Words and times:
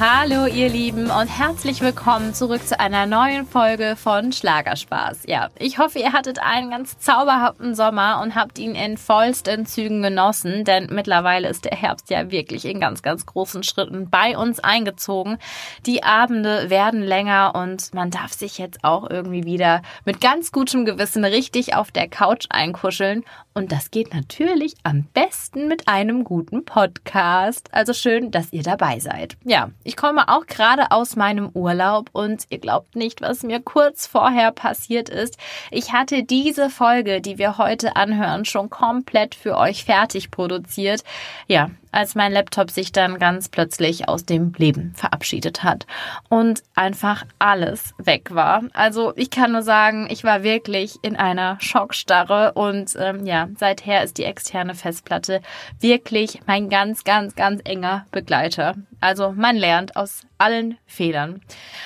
Hallo 0.00 0.46
ihr 0.46 0.70
Lieben 0.70 1.10
und 1.10 1.26
herzlich 1.26 1.82
willkommen 1.82 2.32
zurück 2.32 2.66
zu 2.66 2.80
einer 2.80 3.04
neuen 3.04 3.44
Folge 3.44 3.96
von 3.96 4.32
Schlagerspaß. 4.32 5.24
Ja, 5.26 5.50
ich 5.58 5.78
hoffe, 5.78 5.98
ihr 5.98 6.14
hattet 6.14 6.38
einen 6.38 6.70
ganz 6.70 6.98
zauberhaften 6.98 7.74
Sommer 7.74 8.22
und 8.22 8.34
habt 8.34 8.58
ihn 8.58 8.74
in 8.74 8.96
vollsten 8.96 9.66
Zügen 9.66 10.00
genossen, 10.00 10.64
denn 10.64 10.88
mittlerweile 10.90 11.50
ist 11.50 11.66
der 11.66 11.76
Herbst 11.76 12.08
ja 12.08 12.30
wirklich 12.30 12.64
in 12.64 12.80
ganz, 12.80 13.02
ganz 13.02 13.26
großen 13.26 13.62
Schritten 13.62 14.08
bei 14.08 14.38
uns 14.38 14.58
eingezogen. 14.58 15.36
Die 15.84 16.02
Abende 16.02 16.70
werden 16.70 17.02
länger 17.02 17.52
und 17.54 17.92
man 17.92 18.10
darf 18.10 18.32
sich 18.32 18.56
jetzt 18.56 18.82
auch 18.82 19.10
irgendwie 19.10 19.44
wieder 19.44 19.82
mit 20.06 20.22
ganz 20.22 20.50
gutem 20.50 20.86
Gewissen 20.86 21.26
richtig 21.26 21.74
auf 21.74 21.90
der 21.90 22.08
Couch 22.08 22.46
einkuscheln 22.48 23.22
und 23.52 23.72
das 23.72 23.90
geht 23.90 24.14
natürlich 24.14 24.74
am 24.84 25.04
besten 25.12 25.66
mit 25.66 25.88
einem 25.88 26.24
guten 26.24 26.64
Podcast. 26.64 27.68
Also 27.74 27.92
schön, 27.92 28.30
dass 28.30 28.52
ihr 28.52 28.62
dabei 28.62 29.00
seid. 29.00 29.36
Ja, 29.44 29.70
ich 29.82 29.89
komme 29.96 30.28
auch 30.28 30.46
gerade 30.46 30.90
aus 30.90 31.16
meinem 31.16 31.50
Urlaub 31.54 32.10
und 32.12 32.44
ihr 32.50 32.58
glaubt 32.58 32.96
nicht, 32.96 33.20
was 33.20 33.42
mir 33.42 33.60
kurz 33.60 34.06
vorher 34.06 34.52
passiert 34.52 35.08
ist. 35.08 35.38
Ich 35.70 35.92
hatte 35.92 36.22
diese 36.22 36.70
Folge, 36.70 37.20
die 37.20 37.38
wir 37.38 37.58
heute 37.58 37.96
anhören, 37.96 38.44
schon 38.44 38.70
komplett 38.70 39.34
für 39.34 39.56
euch 39.56 39.84
fertig 39.84 40.30
produziert. 40.30 41.02
Ja, 41.46 41.70
als 41.92 42.14
mein 42.14 42.32
Laptop 42.32 42.70
sich 42.70 42.92
dann 42.92 43.18
ganz 43.18 43.48
plötzlich 43.48 44.08
aus 44.08 44.24
dem 44.24 44.52
Leben 44.56 44.92
verabschiedet 44.94 45.62
hat 45.62 45.86
und 46.28 46.62
einfach 46.74 47.24
alles 47.38 47.94
weg 47.98 48.34
war. 48.34 48.62
Also 48.72 49.12
ich 49.16 49.30
kann 49.30 49.52
nur 49.52 49.62
sagen, 49.62 50.08
ich 50.10 50.24
war 50.24 50.42
wirklich 50.42 50.96
in 51.02 51.16
einer 51.16 51.56
Schockstarre 51.60 52.52
und 52.52 52.94
ähm, 52.98 53.26
ja, 53.26 53.48
seither 53.58 54.02
ist 54.02 54.18
die 54.18 54.24
externe 54.24 54.74
Festplatte 54.74 55.40
wirklich 55.78 56.40
mein 56.46 56.68
ganz, 56.68 57.04
ganz, 57.04 57.34
ganz 57.34 57.60
enger 57.64 58.06
Begleiter. 58.10 58.74
Also 59.00 59.32
man 59.32 59.56
lernt 59.56 59.96
aus 59.96 60.22
allen 60.38 60.78
Fehlern. 60.86 61.40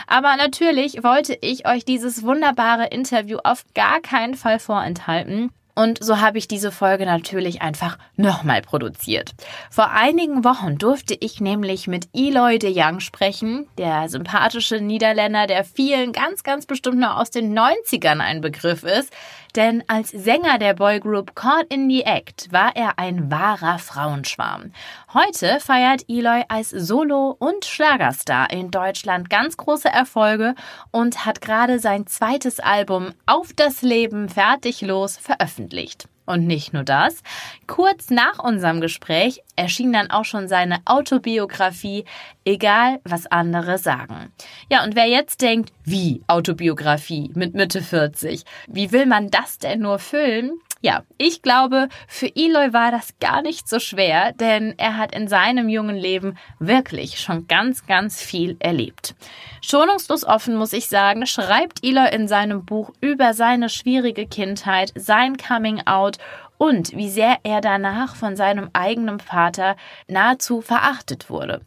Aber 0.07 0.37
natürlich 0.37 1.03
wollte 1.03 1.37
ich 1.41 1.67
euch 1.67 1.85
dieses 1.85 2.23
wunderbare 2.23 2.87
Interview 2.87 3.39
auf 3.43 3.65
gar 3.75 4.01
keinen 4.01 4.35
Fall 4.35 4.59
vorenthalten. 4.59 5.51
Und 5.75 6.03
so 6.03 6.21
habe 6.21 6.39
ich 6.39 6.47
diese 6.47 6.71
Folge 6.71 7.05
natürlich 7.05 7.61
einfach 7.61 7.99
nochmal 8.17 8.63
produziert. 8.63 9.35
Vor 9.71 9.91
einigen 9.91 10.45
Wochen 10.45 10.79
durfte 10.79 11.17
ich 11.19 11.41
nämlich 11.41 11.89
mit 11.89 12.09
Eloy 12.15 12.59
de 12.59 12.73
Young 12.75 13.01
sprechen, 13.01 13.67
der 13.77 14.09
sympathische 14.09 14.81
Niederländer, 14.81 15.47
der 15.47 15.65
vielen 15.65 16.13
ganz, 16.13 16.45
ganz 16.45 16.67
bestimmt 16.67 16.99
noch 16.99 17.17
aus 17.17 17.31
den 17.31 17.59
90ern 17.59 18.21
ein 18.21 18.41
Begriff 18.41 18.85
ist. 18.85 19.13
Denn 19.57 19.85
als 19.87 20.11
Sänger 20.11 20.59
der 20.59 20.75
Boygroup 20.75 21.37
Caught 21.37 21.67
in 21.69 21.89
the 21.89 22.03
Act 22.03 22.53
war 22.53 22.75
er 22.75 22.99
ein 22.99 23.31
wahrer 23.31 23.79
Frauenschwarm. 23.79 24.73
Heute 25.13 25.61
feiert 25.61 26.05
Eloy 26.09 26.43
als 26.49 26.71
Solo- 26.71 27.37
und 27.39 27.65
Schlagerstar 27.65 28.51
in 28.51 28.71
Deutschland 28.71 29.31
ganz 29.31 29.57
große 29.57 29.89
Erfolge 29.89 30.55
und 30.91 31.25
hat 31.25 31.41
gerade 31.41 31.79
sein 31.79 32.07
zweites 32.07 32.59
Album 32.59 33.13
Auf 33.27 33.53
das 33.55 33.83
Leben 33.83 34.29
fertig 34.29 34.81
los 34.81 35.17
veröffentlicht. 35.17 36.09
Und 36.27 36.47
nicht 36.47 36.73
nur 36.73 36.85
das. 36.85 37.23
Kurz 37.67 38.11
nach 38.11 38.39
unserem 38.43 38.81
Gespräch 38.81 39.43
erschien 39.57 39.93
dann 39.93 40.11
auch 40.11 40.25
schon 40.25 40.49
seine 40.49 40.79
Autobiografie, 40.87 42.05
egal 42.45 43.01
was 43.05 43.27
andere 43.27 43.77
sagen. 43.79 44.33
Ja, 44.71 44.85
und 44.85 44.97
wer 44.97 45.07
jetzt 45.07 45.43
denkt, 45.43 45.73
wie 45.85 46.23
Autobiografie 46.27 47.31
mit 47.35 47.55
Mitte 47.55 47.83
40? 47.83 48.45
Wie 48.67 48.91
will 48.91 49.07
man 49.07 49.31
das 49.31 49.59
denn 49.59 49.81
nur 49.81 49.99
füllen? 49.99 50.53
Ja, 50.85 51.03
ich 51.17 51.41
glaube, 51.41 51.89
für 52.07 52.31
Eloy 52.37 52.75
war 52.75 52.91
das 52.91 53.19
gar 53.19 53.41
nicht 53.41 53.71
so 53.71 53.79
schwer, 53.79 54.33
denn 54.33 54.75
er 54.77 54.99
hat 54.99 55.15
in 55.15 55.29
seinem 55.29 55.71
jungen 55.71 55.97
Leben 55.97 56.37
wirklich 56.59 57.21
schon 57.21 57.47
ganz, 57.47 57.87
ganz 57.87 58.21
viel 58.21 58.59
erlebt. 58.61 59.15
Schonungslos 59.63 60.25
offen, 60.25 60.57
muss 60.57 60.75
ich 60.75 60.89
sagen, 60.89 61.25
schreibt 61.25 61.83
Eloy 61.83 62.15
in 62.15 62.29
seinem 62.29 62.67
Buch 62.67 62.93
über 63.01 63.33
seine 63.33 63.71
schwierige 63.71 64.27
Kindheit, 64.27 64.93
sein 64.95 65.39
Coming 65.39 65.87
Out 65.87 66.19
und 66.59 66.95
wie 66.95 67.09
sehr 67.09 67.39
er 67.45 67.63
danach 67.63 68.15
von 68.15 68.37
seinem 68.37 68.69
eigenen 68.75 69.21
Vater 69.21 69.77
nahezu 70.07 70.61
verachtet 70.61 71.31
wurde. 71.31 71.63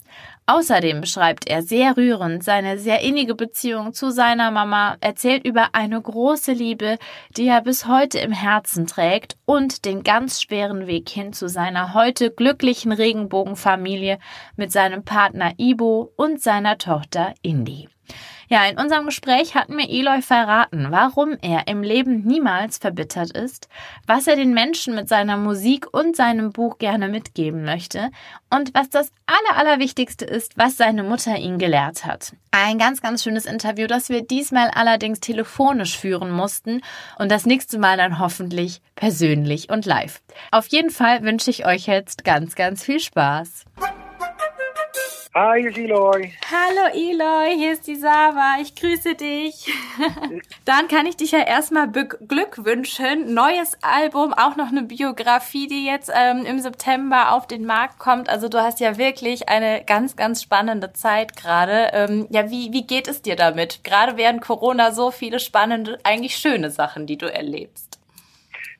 Außerdem 0.50 1.02
beschreibt 1.02 1.50
er 1.50 1.62
sehr 1.62 1.98
rührend 1.98 2.42
seine 2.42 2.80
sehr 2.80 3.02
innige 3.02 3.36
Beziehung 3.36 3.94
zu 3.94 4.12
seiner 4.12 4.50
Mama, 4.50 4.96
erzählt 5.02 5.46
über 5.46 5.76
eine 5.76 6.02
große 6.02 6.54
Liebe, 6.54 6.98
die 7.36 7.48
er 7.48 7.62
bis 7.62 7.86
heute 7.86 8.20
im 8.20 8.32
Herzen 8.32 8.88
trägt 8.88 9.36
und 9.46 9.84
den 9.84 10.04
ganz 10.04 10.42
schweren 10.42 10.88
Weg 10.88 11.10
hin 11.10 11.34
zu 11.34 11.50
seiner 11.50 11.94
heute 11.94 12.32
glücklichen 12.32 12.94
Regenbogenfamilie 12.94 14.20
mit 14.56 14.72
seinem 14.72 15.04
Partner 15.04 15.52
Ibo 15.58 16.14
und 16.16 16.42
seiner 16.42 16.78
Tochter 16.78 17.34
Indy. 17.42 17.90
Ja, 18.50 18.66
in 18.66 18.80
unserem 18.80 19.06
Gespräch 19.06 19.56
hat 19.56 19.68
mir 19.68 19.90
Eloy 19.90 20.22
verraten, 20.22 20.88
warum 20.90 21.38
er 21.42 21.68
im 21.68 21.84
Leben 21.84 22.22
niemals 22.24 22.78
verbittert 22.78 23.32
ist, 23.32 23.68
was 24.06 24.26
er 24.26 24.38
den 24.38 24.54
Menschen 24.54 24.96
mit 24.96 25.10
seiner 25.10 25.36
Musik 25.36 25.94
und 25.94 26.16
seinem 26.16 26.54
Buch 26.54 26.78
gerne 26.78 27.10
mitgeben 27.10 27.66
möchte 27.66 28.10
und 28.50 28.74
was 28.74 28.90
das 28.90 29.12
Aller, 29.26 29.58
Allerwichtigste 29.58 30.24
ist, 30.24 30.58
was 30.58 30.78
seine 30.78 31.04
Mutter 31.04 31.36
ihn 31.38 31.58
gelehrt 31.58 32.06
hat. 32.06 32.34
Ein 32.52 32.78
ganz, 32.78 33.02
ganz 33.02 33.22
schönes 33.22 33.46
Interview, 33.46 33.86
das 33.86 34.08
wir 34.08 34.22
diesmal 34.22 34.70
allerdings 34.70 35.20
telefonisch 35.20 35.98
führen 35.98 36.32
mussten 36.32 36.82
und 37.20 37.30
das 37.30 37.46
nächste 37.46 37.78
Mal 37.78 37.98
dann 37.98 38.18
hoffentlich 38.18 38.82
persönlich 38.96 39.70
und 39.70 39.86
live. 39.86 40.22
Auf 40.52 40.68
jeden 40.68 40.90
Fall 40.90 41.22
wünsche 41.24 41.50
ich 41.50 41.66
euch 41.66 41.88
jetzt 41.88 42.24
ganz, 42.24 42.56
ganz 42.56 42.82
viel 42.82 43.02
Spaß. 43.02 43.66
Hi, 45.40 45.60
hier 45.62 45.70
ist 45.70 45.78
Eloy. 45.78 46.34
Hallo 46.50 46.96
Eloy, 46.96 47.56
hier 47.56 47.74
ist 47.74 47.86
die 47.86 47.96
Sava. 47.96 48.56
Ich 48.60 48.74
grüße 48.74 49.14
dich. 49.14 49.72
Dann 50.66 50.88
kann 50.88 51.06
ich 51.06 51.16
dich 51.16 51.30
ja 51.30 51.42
erstmal 51.42 51.88
beglückwünschen. 51.88 53.36
Neues 53.36 53.78
Album, 53.84 54.34
auch 54.34 54.56
noch 54.56 54.70
eine 54.70 54.82
Biografie, 54.82 55.68
die 55.68 55.86
jetzt 55.86 56.12
ähm, 56.12 56.44
im 56.44 56.58
September 56.58 57.34
auf 57.34 57.46
den 57.46 57.68
Markt 57.68 58.00
kommt. 58.00 58.30
Also 58.30 58.50
du 58.50 58.64
hast 58.64 58.80
ja 58.80 58.98
wirklich 58.98 59.48
eine 59.48 59.84
ganz, 59.86 60.16
ganz 60.16 60.42
spannende 60.42 60.92
Zeit 60.94 61.38
gerade. 61.38 61.92
Ähm, 61.94 62.26
ja, 62.32 62.50
wie, 62.50 62.74
wie 62.74 62.88
geht 62.88 63.08
es 63.08 63.22
dir 63.22 63.36
damit? 63.36 63.84
Gerade 63.84 64.18
während 64.18 64.42
Corona 64.42 64.92
so 64.92 65.12
viele 65.12 65.40
spannende, 65.40 66.00
eigentlich 66.04 66.36
schöne 66.36 66.72
Sachen, 66.72 67.06
die 67.06 67.20
du 67.20 67.32
erlebst. 67.32 67.87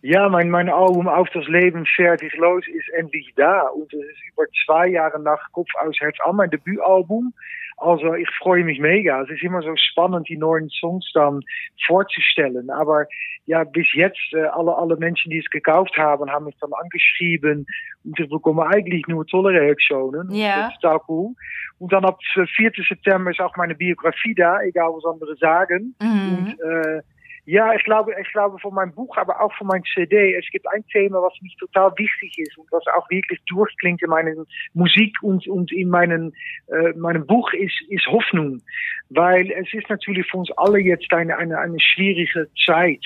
Ja, 0.02 0.30
mein, 0.30 0.50
mein 0.50 0.70
Album 0.70 1.08
Auf 1.08 1.28
das 1.34 1.48
Leben 1.48 1.86
fertig 1.86 2.36
los 2.38 2.64
ist 2.68 2.90
endlich 2.90 3.34
da. 3.36 3.68
Und 3.70 3.92
es 3.94 4.00
ist 4.00 4.30
über 4.32 4.46
zwei 4.66 4.88
Jahre 4.88 5.20
nach 5.20 5.52
Kopf 5.52 5.70
aus 5.80 6.00
Herz 6.00 6.16
an 6.24 6.36
mein 6.36 6.50
Debütalbum. 6.50 7.34
Also 7.78 8.16
ich 8.16 8.28
freue 8.42 8.64
mich 8.64 8.80
mega. 8.80 9.22
Es 9.22 9.30
ist 9.30 9.44
immer 9.44 9.62
so 9.62 9.74
spannend, 9.76 10.28
die 10.30 10.38
neuen 10.38 10.70
Songs 10.70 11.10
dann 11.14 11.42
vorzustellen. 11.86 12.70
Aber 12.72 13.06
ja, 13.46 13.64
bis 13.64 13.88
jetzt, 13.94 14.34
äh, 14.34 14.46
alle, 14.46 14.76
alle 14.76 14.98
Menschen, 14.98 15.30
die 15.30 15.40
es 15.40 15.50
gekauft 15.50 15.96
haben, 15.98 16.30
haben 16.30 16.46
mich 16.46 16.58
dann 16.60 16.74
angeschrieben. 16.74 17.68
Und 18.04 18.20
ich 18.20 18.30
bekomme 18.30 18.66
eigentlich 18.68 19.08
nur 19.08 19.26
tolle 19.28 19.50
Reaktionen. 19.60 20.32
Ja. 20.32 20.64
Das 20.64 20.74
ist 20.74 20.82
total 20.82 21.00
cool. 21.08 21.34
Und 21.80 21.94
dann 21.94 22.06
ab 22.06 22.20
4. 22.34 22.72
September 22.88 23.30
ist 23.30 23.40
auch 23.40 23.56
meine 23.58 23.76
Biografie 23.76 24.34
da, 24.34 24.62
egal 24.62 24.90
was 24.90 25.06
andere 25.06 25.36
sagen. 25.36 25.96
Mhm. 26.02 26.38
Und 26.38 26.60
äh, 26.60 27.02
ja, 27.50 27.74
ich 27.74 27.84
glaube, 27.86 28.14
ich 28.22 28.30
glaube 28.34 28.60
von 28.60 28.74
meinem 28.74 28.92
Buch, 28.92 29.16
aber 29.16 29.40
auch 29.40 29.54
von 29.56 29.68
meinem 29.68 29.84
CD. 29.94 30.36
Es 30.36 30.46
gibt 30.52 30.68
ein 30.68 30.86
Thema, 30.88 31.22
was 31.22 31.34
mich 31.42 31.56
total 31.56 31.92
wichtig 31.98 32.38
ist 32.40 32.58
und 32.58 32.70
was 32.74 32.84
auch 32.88 33.10
wirklich 33.10 33.40
durchklingt 33.48 34.02
in 34.04 34.10
meiner 34.10 34.34
Musik 34.74 35.16
und, 35.22 35.48
und 35.48 35.72
in 35.72 35.88
meinem, 35.90 36.34
äh, 36.68 36.92
meinem 36.98 37.26
Buch 37.26 37.54
ist, 37.54 37.82
ist 37.88 38.06
Hoffnung. 38.08 38.62
Weil 39.10 39.50
es 39.52 39.74
ist 39.74 39.90
natürlich 39.90 40.28
für 40.30 40.38
uns 40.40 40.52
alle 40.58 40.80
jetzt 40.80 41.12
eine, 41.14 41.38
eine, 41.38 41.58
eine 41.58 41.80
schwierige 41.80 42.50
Zeit. 42.66 43.00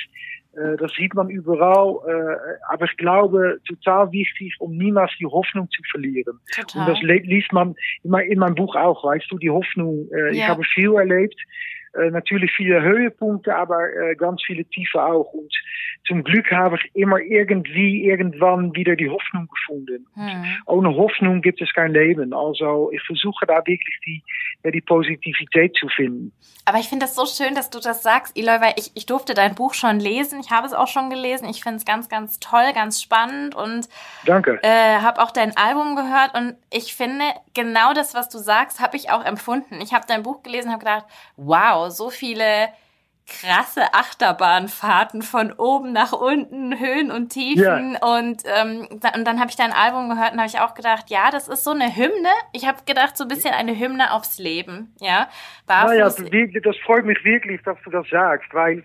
Äh, 0.56 0.76
das 0.78 0.92
sieht 0.94 1.14
man 1.14 1.30
überall. 1.30 2.00
Äh, 2.10 2.74
aber 2.74 2.86
ich 2.86 2.98
glaube, 2.98 3.60
total 3.68 4.12
wichtig, 4.12 4.56
um 4.58 4.76
niemals 4.76 5.12
die 5.20 5.28
Hoffnung 5.28 5.70
zu 5.70 5.84
verlieren. 5.92 6.40
Total. 6.56 6.82
Und 6.82 6.88
das 6.90 7.00
liest 7.04 7.54
man 7.54 7.76
in, 8.04 8.10
mein, 8.10 8.28
in 8.28 8.40
meinem 8.40 8.56
Buch 8.56 8.76
auch, 8.76 9.04
weißt 9.04 9.32
du, 9.32 9.38
die 9.38 9.52
Hoffnung. 9.52 10.10
Äh, 10.12 10.32
Ich 10.32 10.40
Ja. 10.40 10.48
habe 10.48 10.64
viel 10.64 10.96
erlebt. 10.96 11.40
Äh, 11.94 12.10
natürlich 12.10 12.52
viele 12.56 12.82
Höhepunkte, 12.82 13.54
aber 13.56 13.94
äh, 13.94 14.16
ganz 14.16 14.42
viele 14.46 14.64
Tiefe 14.66 15.04
auch. 15.04 15.34
Und 15.34 15.54
zum 16.08 16.24
Glück 16.24 16.50
habe 16.52 16.78
ich 16.78 16.96
immer 16.96 17.20
irgendwie, 17.20 18.06
irgendwann 18.06 18.74
wieder 18.76 18.96
die 18.96 19.10
Hoffnung 19.10 19.48
gefunden. 19.48 20.08
Hm. 20.16 20.46
Ohne 20.68 20.96
Hoffnung 20.96 21.42
gibt 21.42 21.62
es 21.62 21.74
kein 21.74 21.92
Leben. 21.92 22.34
Also 22.34 22.92
ich 22.94 23.02
versuche 23.04 23.46
da 23.46 23.58
wirklich 23.66 24.00
die, 24.06 24.24
die 24.72 24.82
Positivität 24.82 25.76
zu 25.76 25.88
finden. 25.90 26.32
Aber 26.66 26.78
ich 26.78 26.90
finde 26.90 27.06
das 27.06 27.16
so 27.16 27.26
schön, 27.26 27.56
dass 27.56 27.70
du 27.72 27.80
das 27.80 28.04
sagst, 28.04 28.38
Eloy, 28.38 28.62
weil 28.62 28.74
ich, 28.78 28.92
ich 28.94 29.06
durfte 29.06 29.34
dein 29.34 29.56
Buch 29.56 29.74
schon 29.74 30.00
lesen. 30.00 30.40
Ich 30.40 30.52
habe 30.52 30.68
es 30.68 30.74
auch 30.74 30.88
schon 30.88 31.10
gelesen. 31.10 31.50
Ich 31.50 31.64
finde 31.64 31.78
es 31.78 31.86
ganz, 31.86 32.08
ganz 32.08 32.40
toll, 32.40 32.72
ganz 32.74 33.02
spannend 33.02 33.56
und 33.56 33.90
Danke. 34.26 34.60
äh, 34.62 35.00
habe 35.02 35.22
auch 35.22 35.32
dein 35.32 35.58
Album 35.58 35.96
gehört. 35.96 36.36
Und 36.36 36.56
ich 36.72 36.96
finde, 36.96 37.26
genau 37.54 37.94
das, 37.94 38.14
was 38.14 38.30
du 38.30 38.38
sagst, 38.38 38.80
habe 38.80 38.96
ich 38.96 39.10
auch 39.10 39.26
empfunden. 39.26 39.82
Ich 39.82 39.94
habe 39.94 40.06
dein 40.08 40.24
Buch 40.24 40.44
gelesen 40.44 40.68
und 40.68 40.74
habe 40.74 40.86
gedacht, 40.86 41.06
wow, 41.36 41.81
so 41.90 42.10
viele 42.10 42.70
krasse 43.28 43.94
Achterbahnfahrten 43.94 45.22
von 45.22 45.54
oben 45.54 45.94
nach 45.94 46.12
unten, 46.12 46.78
Höhen 46.80 47.12
und 47.12 47.30
Tiefen. 47.30 47.94
Ja. 47.94 48.18
Und, 48.18 48.44
ähm, 48.46 48.88
da, 49.00 49.10
und 49.16 49.26
dann 49.26 49.40
habe 49.40 49.50
ich 49.50 49.56
dein 49.56 49.72
Album 49.72 50.10
gehört 50.10 50.34
und 50.34 50.40
habe 50.40 50.50
ich 50.50 50.60
auch 50.60 50.74
gedacht, 50.74 51.10
ja, 51.10 51.32
das 51.32 51.48
ist 51.48 51.64
so 51.64 51.72
eine 51.72 51.96
Hymne. 51.96 52.30
Ich 52.52 52.68
habe 52.68 52.80
gedacht, 52.86 53.16
so 53.18 53.24
ein 53.24 53.28
bisschen 53.28 53.54
eine 53.54 53.78
Hymne 53.78 54.12
aufs 54.12 54.38
Leben. 54.38 54.94
Ja, 55.00 55.30
Barfuß. 55.66 56.18
ja, 56.20 56.60
das 56.62 56.78
freut 56.80 57.06
mich 57.06 57.24
wirklich, 57.24 57.62
dass 57.64 57.78
du 57.84 57.90
das 57.90 58.08
sagst, 58.10 58.54
weil 58.54 58.84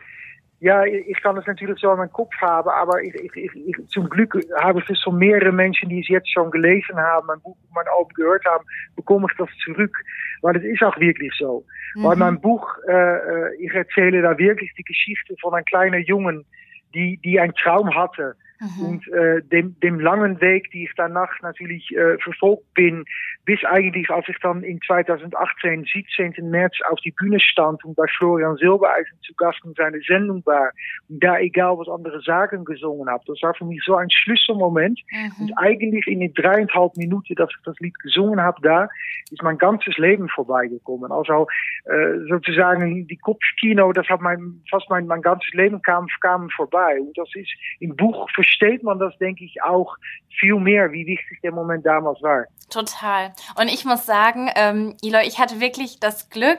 ja, 0.61 0.85
ich 0.85 1.21
kann 1.23 1.37
es 1.37 1.47
natürlich 1.47 1.79
so 1.79 1.91
in 1.93 1.99
meinem 1.99 2.13
Kopf 2.13 2.35
haben, 2.41 2.69
aber 2.69 3.03
ich, 3.03 3.15
ich, 3.15 3.37
ich, 3.37 3.89
zum 3.89 4.09
Glück 4.09 4.39
habe 4.59 4.81
ich 4.81 4.89
es 4.89 5.03
von 5.03 5.19
mehreren 5.19 5.55
Menschen, 5.55 5.91
die 5.91 6.01
es 6.01 6.09
jetzt 6.09 6.33
schon 6.33 6.51
gelesen 6.51 6.97
haben, 6.97 7.27
mein 7.27 7.41
Buch, 7.41 7.57
mein 7.75 7.87
Album 7.89 8.09
gehört 8.15 8.45
haben, 8.47 8.65
bekomme 8.95 9.27
ich 9.31 9.37
das 9.37 9.51
zurück. 9.65 9.95
Weil 10.41 10.57
es 10.57 10.65
ist 10.65 10.83
auch 10.83 10.99
wirklich 10.99 11.33
so. 11.39 11.65
Mhm. 11.95 12.05
Weil 12.05 12.17
mein 12.17 12.41
Buch, 12.41 12.67
äh, 12.89 13.55
ich 13.57 13.73
erzähle 13.73 14.23
da 14.23 14.39
wirklich 14.39 14.73
die 14.79 14.85
Geschichte 14.85 15.35
von 15.41 15.55
einem 15.55 15.65
kleinen 15.65 16.03
Jungen, 16.05 16.47
die, 16.95 17.19
die 17.23 17.39
einen 17.39 17.55
Traum 17.55 17.95
hatte 17.95 18.35
Mhm. 18.61 18.87
Und 18.87 19.09
äh, 19.09 19.43
dem, 19.43 19.79
dem 19.81 20.01
langen 20.01 20.41
Weg, 20.41 20.71
die 20.71 20.85
ich 20.85 20.93
danach 20.97 21.31
natürlich 21.43 21.91
äh, 21.95 22.19
verfolgt 22.19 22.73
bin, 22.75 23.05
bis 23.45 23.65
eigentlich, 23.65 24.11
als 24.11 24.29
ich 24.29 24.37
dann 24.43 24.63
in 24.63 24.81
2018, 24.87 25.87
17. 25.93 26.51
März 26.51 26.75
auf 26.91 26.99
die 27.01 27.13
Bühne 27.13 27.39
stand 27.41 27.85
und 27.85 27.95
bei 27.95 28.07
Florian 28.19 28.57
Silbereisen 28.57 29.19
zu 29.23 29.35
Gast 29.35 29.61
in 29.65 29.75
seiner 29.75 29.99
Sendung 30.07 30.45
war 30.47 30.71
und 31.09 31.23
da 31.23 31.39
egal 31.39 31.79
was 31.79 31.89
andere 31.89 32.21
Sagen 32.23 32.65
gesungen 32.65 33.09
habe. 33.09 33.23
Das 33.27 33.41
war 33.43 33.55
für 33.55 33.65
mich 33.65 33.83
so 33.85 33.95
ein 33.95 34.11
Schlüsselmoment. 34.11 35.01
Mhm. 35.11 35.33
Und 35.41 35.53
eigentlich 35.59 36.07
in 36.07 36.21
den 36.21 36.35
dreieinhalb 36.35 36.97
Minuten, 36.97 37.35
dass 37.35 37.51
ich 37.51 37.63
das 37.65 37.79
Lied 37.81 37.99
gesungen 38.01 38.41
habe, 38.41 38.61
da 38.63 38.89
ist 39.31 39.43
mein 39.43 39.59
ganzes 39.59 39.97
Leben 39.99 40.29
vorbeigekommen. 40.29 41.13
Also 41.13 41.47
äh, 41.85 42.19
sozusagen 42.29 43.07
die 43.07 43.17
Kopfkino, 43.19 43.93
das 43.93 44.09
hat 44.09 44.21
mein, 44.21 44.61
fast 44.71 44.89
mein, 44.91 45.07
mein 45.07 45.23
ganzes 45.23 45.53
Leben 45.53 45.81
kam, 45.83 46.07
kam 46.21 46.49
vorbei. 46.51 46.99
Und 47.01 47.17
das 47.17 47.29
ist 47.35 47.51
im 47.81 47.95
Buch 47.97 48.29
versteht 48.47 48.83
man 48.83 48.99
das, 48.99 49.17
denke 49.19 49.45
ich, 49.45 49.63
auch 49.63 49.97
viel 50.39 50.57
mehr, 50.57 50.93
wie 50.93 51.07
wichtig 51.07 51.41
der 51.43 51.53
Moment 51.53 51.85
damals 51.87 52.23
war. 52.23 52.45
Total. 52.69 53.33
Und 53.59 53.69
ich 53.69 53.85
muss 53.85 54.07
sagen, 54.07 54.51
ähm, 54.55 54.97
Eloy, 55.03 55.27
ich 55.27 55.39
hatte 55.39 55.61
wirklich 55.61 56.01
das 56.01 56.31
Glück, 56.31 56.59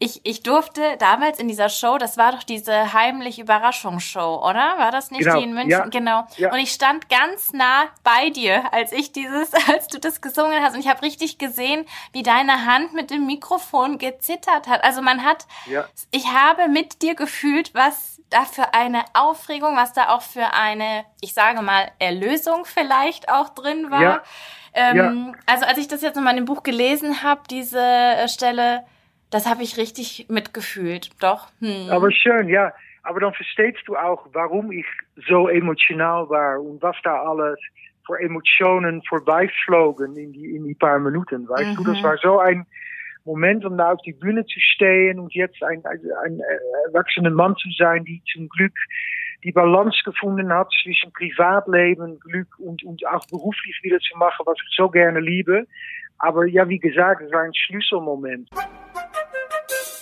ich, 0.00 0.20
ich 0.24 0.42
durfte 0.42 0.96
damals 0.98 1.38
in 1.38 1.46
dieser 1.46 1.68
Show, 1.68 1.96
das 1.96 2.18
war 2.18 2.32
doch 2.32 2.42
diese 2.42 2.92
heimlich 2.92 3.38
Überraschungsshow, 3.38 4.42
oder? 4.44 4.74
War 4.76 4.90
das 4.90 5.10
nicht 5.10 5.22
genau. 5.22 5.38
die 5.38 5.44
in 5.44 5.54
München? 5.54 5.70
Ja. 5.70 5.86
Genau. 5.86 6.26
Ja. 6.36 6.52
Und 6.52 6.58
ich 6.58 6.72
stand 6.72 7.08
ganz 7.08 7.52
nah 7.52 7.84
bei 8.02 8.30
dir, 8.30 8.72
als 8.72 8.92
ich 8.92 9.12
dieses, 9.12 9.54
als 9.68 9.86
du 9.86 10.00
das 10.00 10.20
gesungen 10.20 10.60
hast. 10.60 10.74
Und 10.74 10.80
ich 10.80 10.88
habe 10.88 11.02
richtig 11.02 11.38
gesehen, 11.38 11.86
wie 12.12 12.24
deine 12.24 12.66
Hand 12.66 12.92
mit 12.92 13.10
dem 13.10 13.24
Mikrofon 13.24 13.98
gezittert 13.98 14.66
hat. 14.66 14.82
Also 14.82 15.00
man 15.00 15.22
hat, 15.22 15.46
ja. 15.66 15.86
ich 16.10 16.26
habe 16.26 16.68
mit 16.68 17.00
dir 17.00 17.14
gefühlt, 17.14 17.72
was 17.74 18.13
da 18.34 18.44
für 18.44 18.74
eine 18.74 19.04
Aufregung, 19.14 19.76
was 19.76 19.92
da 19.92 20.08
auch 20.08 20.22
für 20.22 20.52
eine, 20.52 21.04
ich 21.20 21.34
sage 21.34 21.62
mal, 21.62 21.90
Erlösung 21.98 22.64
vielleicht 22.64 23.28
auch 23.28 23.50
drin 23.50 23.90
war. 23.90 24.02
Ja. 24.02 24.22
Ähm, 24.74 24.96
ja. 24.96 25.32
Also 25.46 25.66
als 25.66 25.78
ich 25.78 25.86
das 25.86 26.02
jetzt 26.02 26.16
nochmal 26.16 26.36
in 26.36 26.44
dem 26.44 26.46
Buch 26.46 26.64
gelesen 26.64 27.22
habe, 27.22 27.42
diese 27.48 27.78
äh, 27.78 28.28
Stelle, 28.28 28.82
das 29.30 29.48
habe 29.48 29.62
ich 29.62 29.76
richtig 29.76 30.26
mitgefühlt, 30.28 31.10
doch. 31.20 31.48
Hm. 31.60 31.88
Aber 31.90 32.10
schön, 32.10 32.48
ja. 32.48 32.72
Aber 33.04 33.20
dann 33.20 33.34
verstehst 33.34 33.82
du 33.86 33.96
auch, 33.96 34.26
warum 34.32 34.72
ich 34.72 34.86
so 35.28 35.48
emotional 35.48 36.28
war 36.28 36.60
und 36.60 36.82
was 36.82 36.96
da 37.04 37.22
alles 37.22 37.58
für 38.06 38.18
Emotionen 38.18 39.02
vorbeiflogen 39.02 40.16
in 40.16 40.32
die, 40.32 40.56
in 40.56 40.64
die 40.64 40.74
paar 40.74 40.98
Minuten. 40.98 41.48
Weißt 41.48 41.70
mhm. 41.70 41.76
du, 41.76 41.84
das 41.84 41.98
mhm. 41.98 42.02
war 42.02 42.16
so 42.18 42.38
ein 42.38 42.66
Moment, 43.24 43.64
um 43.64 43.78
da 43.78 43.92
auf 43.92 44.02
die 44.02 44.12
Bühne 44.12 44.44
zu 44.44 44.60
stehen 44.60 45.18
und 45.18 45.34
jetzt 45.34 45.62
ein, 45.62 45.84
ein, 45.84 46.40
erwachsener 46.86 47.30
Mann 47.30 47.56
zu 47.56 47.68
sein, 47.78 48.04
die 48.04 48.22
zum 48.32 48.48
Glück 48.48 48.74
die 49.42 49.52
Balance 49.52 49.98
gefunden 50.04 50.52
hat 50.52 50.70
zwischen 50.82 51.12
Privatleben, 51.12 52.18
Glück 52.20 52.48
und, 52.58 52.82
und 52.84 53.06
auch 53.06 53.26
beruflich 53.26 53.78
wieder 53.82 53.98
zu 54.00 54.16
machen, 54.18 54.44
was 54.46 54.56
ich 54.56 54.76
so 54.76 54.88
gerne 54.88 55.20
liebe. 55.20 55.66
Aber 56.18 56.46
ja, 56.46 56.68
wie 56.68 56.78
gesagt, 56.78 57.22
es 57.22 57.32
war 57.32 57.42
ein 57.42 57.54
Schlüsselmoment. 57.54 58.48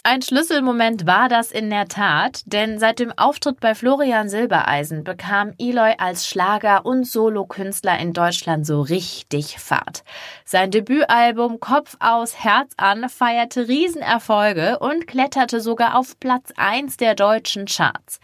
Ein 0.04 0.20
Schlüsselmoment 0.20 1.06
war 1.06 1.28
das 1.28 1.52
in 1.52 1.70
der 1.70 1.86
Tat, 1.86 2.42
denn 2.46 2.80
seit 2.80 2.98
dem 2.98 3.16
Auftritt 3.16 3.60
bei 3.60 3.76
Florian 3.76 4.28
Silbereisen 4.28 5.04
bekam 5.04 5.52
Eloy 5.60 5.94
als 5.96 6.26
Schlager- 6.26 6.84
und 6.84 7.06
Solokünstler 7.06 8.00
in 8.00 8.12
Deutschland 8.12 8.66
so 8.66 8.80
richtig 8.80 9.60
Fahrt. 9.60 10.02
Sein 10.44 10.72
Debütalbum 10.72 11.60
Kopf 11.60 11.96
aus, 12.00 12.42
Herz 12.42 12.72
an 12.78 13.08
feierte 13.08 13.68
Riesenerfolge 13.68 14.80
und 14.80 15.06
kletterte 15.06 15.60
sogar 15.60 15.96
auf 15.96 16.18
Platz 16.18 16.52
1 16.56 16.96
der 16.96 17.14
deutschen 17.14 17.66
Charts. 17.66 18.18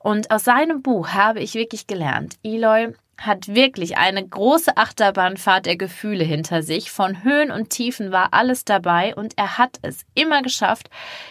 Und 0.00 0.32
aus 0.32 0.42
seinem 0.42 0.82
Buch 0.82 1.10
habe 1.10 1.38
ich 1.38 1.54
wirklich 1.54 1.86
gelernt, 1.86 2.38
Eloy 2.42 2.92
hat 3.20 3.54
wirklich 3.54 3.98
eine 3.98 4.26
große 4.26 4.76
Achterbahnfahrt 4.76 5.66
der 5.66 5.76
Gefühle 5.76 6.24
hinter 6.24 6.62
sich. 6.62 6.90
Von 6.90 7.22
Höhen 7.22 7.50
und 7.50 7.68
Tiefen 7.68 8.12
war 8.12 8.32
alles 8.32 8.64
dabei 8.64 9.14
und 9.14 9.36
er 9.36 9.58
hat 9.58 9.78
es 9.82 10.06
immer 10.14 10.42
geschafft, 10.42 10.88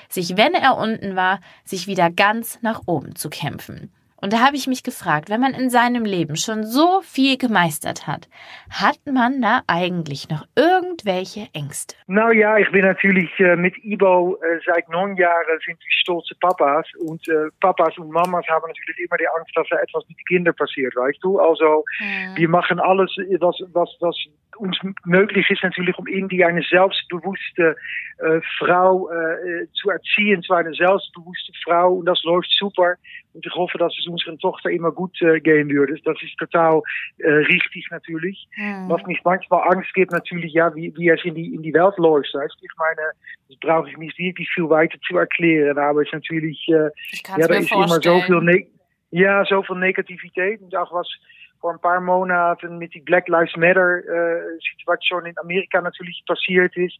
sich, 0.07 0.37
wenn 0.37 0.53
er 0.53 0.77
unten 0.77 1.15
war, 1.15 1.41
sich 1.65 1.87
wieder 1.87 2.11
ganz 2.11 2.59
nach 2.61 2.83
oben 2.85 3.15
zu 3.15 3.29
kämpfen. 3.29 3.91
Und 4.21 4.33
da 4.33 4.45
habe 4.45 4.55
ich 4.55 4.67
mich 4.67 4.83
gefragt, 4.83 5.29
wenn 5.29 5.39
man 5.39 5.53
in 5.53 5.69
seinem 5.69 6.03
Leben 6.05 6.35
schon 6.35 6.63
so 6.63 7.01
viel 7.01 7.37
gemeistert 7.37 8.07
hat, 8.07 8.27
hat 8.69 8.99
man 9.05 9.41
da 9.41 9.61
eigentlich 9.67 10.29
noch 10.29 10.45
irgendwelche 10.55 11.47
Ängste? 11.53 11.95
Nou 12.07 12.31
ja, 12.31 12.57
ich 12.57 12.69
bin 12.71 12.81
natürlich 12.81 13.29
äh, 13.39 13.55
mit 13.55 13.75
Ibo 13.83 14.35
äh, 14.35 14.59
seit 14.65 14.89
neun 14.89 15.15
Jahren 15.15 15.59
sind 15.65 15.79
wir 15.79 15.91
stolze 15.91 16.35
Papas 16.39 16.85
und 17.05 17.27
äh, 17.29 17.49
Papas 17.61 17.97
und 17.97 18.11
Mamas 18.11 18.45
haben 18.47 18.67
natürlich 18.67 18.99
immer 18.99 19.17
die 19.17 19.27
Angst, 19.27 19.51
dass 19.55 19.67
da 19.69 19.77
etwas 19.77 20.03
mit 20.07 20.17
den 20.17 20.25
Kindern 20.25 20.55
passiert, 20.55 20.95
weißt 20.95 21.19
du? 21.21 21.39
Also 21.39 21.85
ja. 21.99 22.35
wir 22.35 22.49
machen 22.49 22.79
alles, 22.79 23.15
was, 23.39 23.55
was, 23.73 23.89
was 23.99 24.15
uns 24.57 24.77
möglich 25.05 25.49
ist 25.49 25.63
natürlich, 25.63 25.97
um 25.97 26.07
irgendwie 26.07 26.43
eine 26.43 26.61
selbstbewusste 26.61 27.75
äh, 28.19 28.41
Frau 28.57 29.09
äh, 29.09 29.67
zu 29.73 29.89
erziehen, 29.89 30.43
zwar 30.43 30.59
eine 30.59 30.73
selbstbewusste 30.73 31.53
Frau 31.63 31.93
und 31.93 32.05
das 32.05 32.21
läuft 32.23 32.49
super. 32.51 32.95
Und 33.33 33.45
ich 33.45 33.53
hoffe, 33.53 33.77
dass 33.77 33.93
es 33.97 34.07
unserer 34.09 34.37
Tochter 34.37 34.69
immer 34.69 34.91
gut 34.91 35.21
äh, 35.21 35.39
gehen 35.39 35.69
würde. 35.69 35.95
Das 36.03 36.17
ist 36.21 36.37
total 36.37 36.81
äh, 37.17 37.29
richtig 37.29 37.87
natürlich. 37.91 38.47
Mhm. 38.55 38.89
Was 38.89 39.05
mich 39.05 39.19
manchmal 39.23 39.67
Angst 39.69 39.93
gibt, 39.93 40.11
natürlich, 40.11 40.53
ja, 40.53 40.73
wie, 40.75 40.93
wie 40.97 41.09
es 41.09 41.23
in 41.23 41.35
die, 41.35 41.53
in 41.53 41.61
die 41.61 41.73
Welt 41.73 41.97
läuft. 41.97 42.33
Weißt? 42.33 42.55
Ich 42.61 42.71
meine, 42.77 43.11
das 43.47 43.57
brauche 43.59 43.89
ich 43.89 43.97
nicht 43.97 44.17
wirklich 44.17 44.49
viel 44.53 44.69
weiter 44.69 44.97
zu 45.07 45.17
erklären, 45.17 45.77
aber 45.77 46.01
es 46.01 46.07
ist 46.07 46.13
natürlich, 46.13 46.67
äh, 46.69 46.89
ja, 47.37 47.47
da 47.47 47.55
ist 47.55 47.71
immer 47.71 47.87
so 47.87 48.19
viel, 48.21 48.41
ne 48.41 48.67
ja, 49.11 49.43
zoveel 49.45 49.77
auch 50.77 50.93
was 50.93 51.07
vor 51.59 51.73
ein 51.73 51.79
paar 51.79 51.99
Monaten 51.99 52.77
mit 52.77 52.93
die 52.93 53.01
Black 53.01 53.27
Lives 53.27 53.55
Matter 53.57 53.99
äh, 53.99 54.57
Situation 54.77 55.25
in 55.25 55.37
Amerika 55.37 55.81
natürlich 55.81 56.23
passiert 56.25 56.75
ist. 56.77 56.97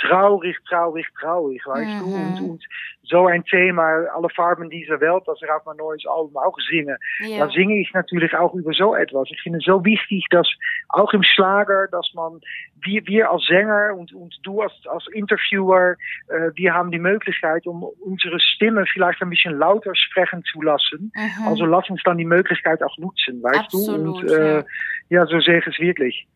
Traurig, 0.00 0.56
traurig, 0.68 1.06
traurig, 1.18 1.64
weißt 1.66 1.88
mhm. 1.88 1.98
du? 2.00 2.14
Und, 2.14 2.50
und 2.50 2.64
so 3.04 3.26
ein 3.26 3.44
Thema, 3.44 4.06
alle 4.14 4.28
Farben 4.30 4.70
dieser 4.70 5.00
Welt, 5.00 5.22
das 5.26 5.38
auf 5.42 5.64
mein 5.66 5.76
neues 5.76 6.04
Album 6.06 6.36
auch 6.36 6.56
singen. 6.70 6.96
Ja. 7.20 7.46
Da 7.46 7.52
singe 7.52 7.80
ich 7.80 7.92
natürlich 7.92 8.34
auch 8.34 8.54
über 8.54 8.72
so 8.72 8.94
etwas. 8.94 9.28
Ich 9.30 9.40
finde 9.42 9.58
es 9.58 9.64
so 9.64 9.84
wichtig, 9.84 10.24
dass 10.30 10.48
auch 10.90 11.12
im 11.12 11.22
Schlager, 11.22 11.88
dass 11.88 12.10
man, 12.14 12.40
wir, 12.82 13.06
wir 13.06 13.30
als 13.30 13.44
Sänger 13.46 13.94
und, 13.96 14.12
und 14.12 14.38
du 14.42 14.62
als, 14.62 14.72
als 14.86 15.06
Interviewer, 15.12 15.96
äh, 16.28 16.50
wir 16.54 16.74
haben 16.74 16.90
die 16.90 16.98
Möglichkeit, 16.98 17.66
um 17.66 17.82
unsere 17.82 18.38
Stimme 18.40 18.84
vielleicht 18.92 19.22
ein 19.22 19.30
bisschen 19.30 19.58
lauter 19.58 19.94
sprechen 19.94 20.42
zu 20.50 20.62
lassen. 20.62 21.12
Mhm. 21.14 21.46
Also 21.46 21.64
lass 21.64 21.88
uns 21.90 22.02
dann 22.04 22.18
die 22.18 22.24
Möglichkeit 22.24 22.82
auch 22.82 22.96
nutzen, 22.98 23.42
weißt 23.42 23.60
Absolut, 23.60 24.22
du? 24.22 24.26
Und 24.26 24.30
äh, 24.30 24.56
ja. 24.58 24.64
ja, 25.08 25.26
so 25.26 25.40
sehe 25.40 25.58
ich 25.58 25.66
es 25.66 25.78
wirklich. 25.78 26.26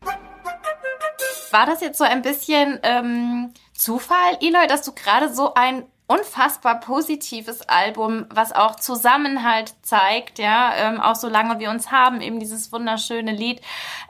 War 1.51 1.67
das 1.67 1.81
jetzt 1.81 1.99
so 1.99 2.05
ein 2.05 2.23
bisschen 2.23 2.81
ähm, 2.83 3.53
Zufall, 3.73 4.39
Eloy, 4.41 4.67
dass 4.67 4.83
du 4.83 4.93
gerade 4.93 5.29
so 5.29 5.55
ein 5.55 5.85
unfassbar 6.07 6.81
positives 6.81 7.63
Album, 7.63 8.27
was 8.29 8.53
auch 8.53 8.77
Zusammenhalt 8.77 9.75
zeigt, 9.83 10.39
ja, 10.39 10.75
ähm, 10.77 11.01
auch 11.01 11.15
so 11.15 11.29
lange 11.29 11.59
wir 11.59 11.71
uns 11.71 11.91
haben, 11.91 12.21
eben 12.21 12.41
dieses 12.41 12.73
wunderschöne 12.73 13.33
Lied. 13.33 13.63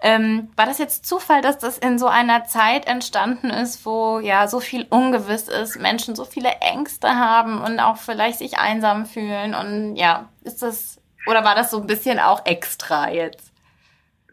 Ähm, 0.03 0.51
war 0.57 0.67
das 0.67 0.79
jetzt 0.79 1.07
Zufall, 1.07 1.41
dass 1.41 1.59
das 1.59 1.79
in 1.79 2.01
so 2.01 2.09
einer 2.09 2.47
Zeit 2.47 2.87
entstanden 2.87 3.51
ist, 3.51 3.87
wo 3.87 4.19
ja 4.19 4.49
so 4.49 4.59
viel 4.59 4.87
ungewiss 4.91 5.49
ist, 5.49 5.79
Menschen 5.79 6.17
so 6.17 6.25
viele 6.25 6.51
Ängste 6.61 7.15
haben 7.17 7.63
und 7.63 7.79
auch 7.79 7.97
vielleicht 7.97 8.39
sich 8.39 8.59
einsam 8.59 9.07
fühlen 9.07 9.55
und 9.55 9.95
ja, 9.95 10.29
ist 10.43 10.63
das, 10.63 11.01
oder 11.27 11.45
war 11.45 11.55
das 11.55 11.71
so 11.71 11.81
ein 11.81 11.87
bisschen 11.87 12.19
auch 12.19 12.45
extra 12.45 13.11
jetzt? 13.11 13.54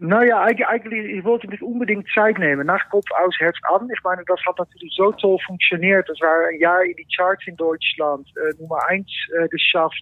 Nou 0.03 0.25
ja, 0.25 0.43
eigenlijk, 0.43 0.93
ich 0.93 1.23
wollte 1.23 1.47
nicht 1.47 1.61
unbedingt 1.61 2.09
Zeit 2.11 2.39
nehmen. 2.39 2.65
Nach 2.65 2.89
Kopf 2.89 3.05
aus, 3.23 3.35
Herz 3.37 3.55
an. 3.69 3.87
Ich 3.93 4.03
meine, 4.03 4.23
das 4.25 4.39
hat 4.47 4.57
natürlich 4.57 4.91
so 4.95 5.11
toll 5.11 5.37
funktioniert. 5.45 6.09
Das 6.09 6.19
war 6.21 6.47
ein 6.47 6.59
Jahr 6.59 6.83
in 6.83 6.95
die 6.95 7.05
Charts 7.15 7.45
in 7.45 7.55
Deutschland, 7.55 8.27
äh, 8.35 8.59
Nummer 8.59 8.79
eins 8.87 9.11
äh, 9.37 9.47
geschafft. 9.49 10.01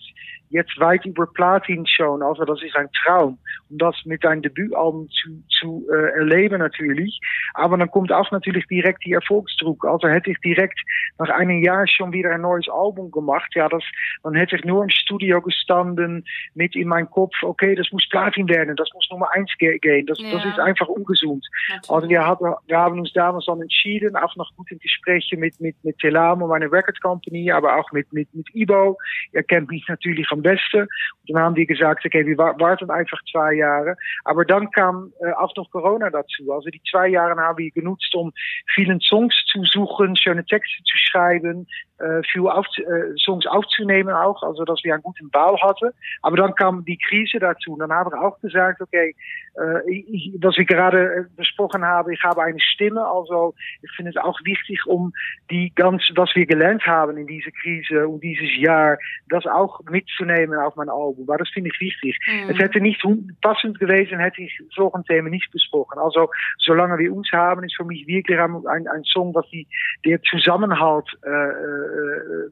Jetzt 0.50 0.80
weit 0.80 1.06
über 1.06 1.28
Platin 1.28 1.86
schon. 1.86 2.24
Also 2.24 2.46
das 2.46 2.62
ist 2.62 2.76
ein 2.76 2.90
Traum. 3.04 3.38
um 3.70 3.78
das 3.78 3.96
mit 4.06 4.24
deinem 4.24 4.42
Debütalbum 4.42 5.10
zu, 5.10 5.44
zu 5.60 5.88
äh, 5.92 6.20
erleben 6.20 6.60
natürlich. 6.60 7.20
Aber 7.54 7.78
dann 7.78 7.92
kommt 7.92 8.12
auch 8.12 8.32
natürlich 8.32 8.66
direkt 8.68 9.06
die 9.06 9.14
Erfolgsdruck. 9.14 9.86
Also 9.86 10.08
hätte 10.08 10.32
ich 10.32 10.40
direkt 10.40 10.80
nach 11.18 11.30
einem 11.30 11.62
Jahr 11.62 11.88
schon 11.88 12.12
wieder 12.12 12.32
ein 12.32 12.42
neues 12.42 12.68
Album 12.70 13.12
gemacht, 13.12 13.52
ja, 13.56 13.68
das, 13.70 13.84
dann 14.24 14.36
hätte 14.36 14.56
ich 14.56 14.64
nur 14.64 14.84
im 14.84 14.90
Studio 14.90 15.42
gestanden 15.42 16.26
mit 16.56 16.76
in 16.76 16.88
meinem 16.88 17.10
Kopf, 17.10 17.34
okay, 17.44 17.76
das 17.76 17.92
muss 17.92 18.08
Platin 18.10 18.48
werden, 18.48 18.76
das 18.76 18.90
muss 18.94 19.08
Nummer 19.12 19.30
eins 19.34 19.52
gehen. 19.58 20.06
Das, 20.06 20.20
ja. 20.20 20.32
das 20.32 20.46
ist 20.46 20.60
einfach 20.60 20.88
ungesund. 20.88 21.46
Natürlich. 21.70 21.90
Also 21.90 22.10
wir 22.10 22.26
haben, 22.26 22.54
wir 22.68 22.78
haben 22.78 23.00
uns 23.00 23.14
damals 23.14 23.46
dann 23.46 23.62
entschieden, 23.62 24.16
auch 24.16 24.36
nach 24.36 24.50
guten 24.56 24.80
Gesprächen 24.80 25.40
mit, 25.40 25.60
mit, 25.60 25.76
mit 25.84 25.98
Telamo, 26.00 26.48
meine 26.48 26.72
Record 26.72 27.02
Company, 27.02 27.52
aber 27.52 27.78
auch 27.78 27.92
mit, 27.92 28.12
mit, 28.14 28.34
mit 28.34 28.48
Ibo. 28.56 28.98
Er 29.34 29.44
kennt 29.44 29.70
mich 29.70 29.86
natürlich 29.88 30.28
am 30.32 30.39
besten. 30.42 30.82
Und 30.82 31.36
dann 31.36 31.44
haben 31.44 31.56
die 31.56 31.66
gesagt, 31.66 32.06
okay, 32.06 32.26
wir 32.26 32.38
warten 32.38 32.90
einfach 32.90 33.20
zwei 33.32 33.54
Jahre. 33.54 33.96
Aber 34.26 34.46
dann 34.46 34.72
kam 34.72 35.14
äh, 35.22 35.32
auch 35.34 35.56
noch 35.56 35.70
Corona 35.72 36.10
dazu. 36.10 36.52
Also 36.52 36.70
die 36.70 36.82
zwei 36.90 37.08
Jahre 37.10 37.40
haben 37.40 37.58
wir 37.58 37.72
genutzt, 37.72 38.14
um 38.16 38.32
vielen 38.74 39.00
Songs 39.00 39.36
zu 39.52 39.64
suchen, 39.66 40.16
schöne 40.16 40.46
Texte 40.46 40.84
zu 40.84 40.98
schreiben, 40.98 41.68
äh, 42.00 42.22
viel 42.32 42.48
auf, 42.48 42.66
äh, 42.78 43.18
Songs 43.18 43.46
aufzunehmen 43.46 44.14
auch, 44.14 44.42
also 44.42 44.64
dass 44.64 44.84
wir 44.84 44.94
einen 44.94 45.04
guten 45.04 45.30
Bau 45.30 45.60
hatten. 45.62 45.92
Aber 46.22 46.38
dann 46.38 46.56
kam 46.56 46.86
die 46.86 46.98
Krise 46.98 47.40
dazu. 47.40 47.74
Und 47.74 47.80
dann 47.80 47.92
haben 47.92 48.12
wir 48.12 48.22
auch 48.22 48.40
gesagt, 48.40 48.82
okay, 48.82 49.16
äh, 49.60 49.92
ich, 49.92 50.40
gerade 50.68 51.28
besprochen 51.36 51.84
haben, 51.84 52.12
ich 52.12 52.24
habe 52.24 52.44
eine 52.44 52.60
Stimme, 52.60 53.06
also 53.06 53.54
ich 53.82 53.92
finde 53.92 54.12
es 54.12 54.18
auch 54.18 54.40
wichtig, 54.44 54.86
um 54.86 55.14
die 55.50 55.72
ganz, 55.76 56.04
was 56.16 56.34
wir 56.36 56.46
gelernt 56.46 56.86
haben 56.86 57.18
in 57.18 57.28
dieser 57.28 57.52
Krise 57.52 58.08
und 58.08 58.24
dieses 58.24 58.56
Jahr, 58.58 58.98
das 59.30 59.46
auch 59.46 59.82
mitzunehmen 59.90 60.29
auf 60.60 60.76
mein 60.76 60.90
Album. 60.90 61.28
Weil 61.28 61.38
das 61.38 61.50
finde 61.50 61.70
ich 61.74 61.80
wichtig. 61.80 62.18
Mhm. 62.28 62.50
Es 62.50 62.58
hätte 62.58 62.80
nicht 62.80 63.02
passend 63.42 63.80
gewesen, 63.80 64.20
hätte 64.20 64.42
ich 64.42 64.54
solche 64.76 65.04
Themen 65.04 65.32
nicht 65.32 65.52
besprochen. 65.52 66.00
Also 66.00 66.30
solange 66.58 66.98
wir 66.98 67.14
uns 67.14 67.32
haben, 67.32 67.64
ist 67.64 67.76
für 67.76 67.86
mich 67.86 68.08
wirklich 68.08 68.40
ein, 68.40 68.56
ein, 68.68 68.88
ein 68.88 69.04
Song, 69.04 69.34
was 69.34 69.48
die, 69.50 69.68
der 70.06 70.22
Zusammenhalt 70.24 71.08
äh, 71.26 71.30
äh, 71.30 72.50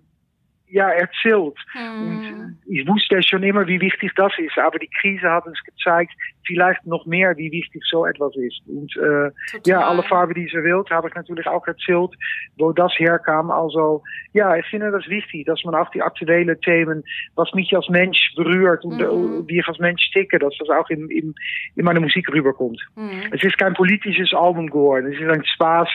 ja, 0.69 0.89
erzählt. 0.89 1.55
Hm. 1.71 2.01
Und 2.01 2.57
ich 2.67 2.87
wusste 2.87 3.21
schon 3.23 3.43
immer, 3.43 3.67
wie 3.67 3.79
wichtig 3.79 4.11
das 4.15 4.31
ist, 4.37 4.57
aber 4.57 4.79
die 4.79 4.89
Krise 5.01 5.29
hat 5.29 5.45
uns 5.45 5.59
gezeigt, 5.63 6.11
vielleicht 6.45 6.85
noch 6.85 7.05
mehr, 7.05 7.35
wie 7.37 7.51
wichtig 7.51 7.83
so 7.89 8.05
etwas 8.05 8.35
ist. 8.35 8.61
Und 8.67 8.95
äh, 8.97 9.31
ja, 9.65 9.87
alle 9.87 10.03
Farben 10.03 10.33
dieser 10.33 10.63
Welt 10.63 10.89
habe 10.89 11.09
ich 11.09 11.15
natürlich 11.15 11.47
auch 11.47 11.65
erzählt, 11.67 12.11
wo 12.57 12.71
das 12.71 12.91
herkam. 12.97 13.51
Also 13.51 14.03
ja, 14.33 14.55
ich 14.55 14.65
finde 14.67 14.91
das 14.91 15.07
wichtig, 15.07 15.45
dass 15.45 15.63
man 15.63 15.75
auch 15.75 15.89
die 15.91 16.01
aktuellen 16.01 16.59
Themen, 16.61 17.03
was 17.35 17.53
mich 17.53 17.75
als 17.75 17.87
Mensch 17.89 18.33
berührt 18.35 18.83
und 18.83 18.97
mhm. 18.97 19.47
wie 19.47 19.59
ich 19.59 19.67
als 19.67 19.79
Mensch 19.79 20.09
ticke, 20.11 20.39
dass 20.39 20.53
das 20.59 20.69
auch 20.69 20.89
in, 20.89 21.09
in, 21.09 21.33
in 21.75 21.85
meine 21.85 21.99
Musik 21.99 22.27
rüberkommt. 22.29 22.81
Mhm. 22.95 23.23
Es 23.31 23.43
ist 23.43 23.57
kein 23.57 23.73
politisches 23.73 24.33
Album 24.33 24.67
geworden, 24.67 25.13
es 25.13 25.19
ist 25.19 25.29
ein 25.29 25.45
Spaß. 25.45 25.89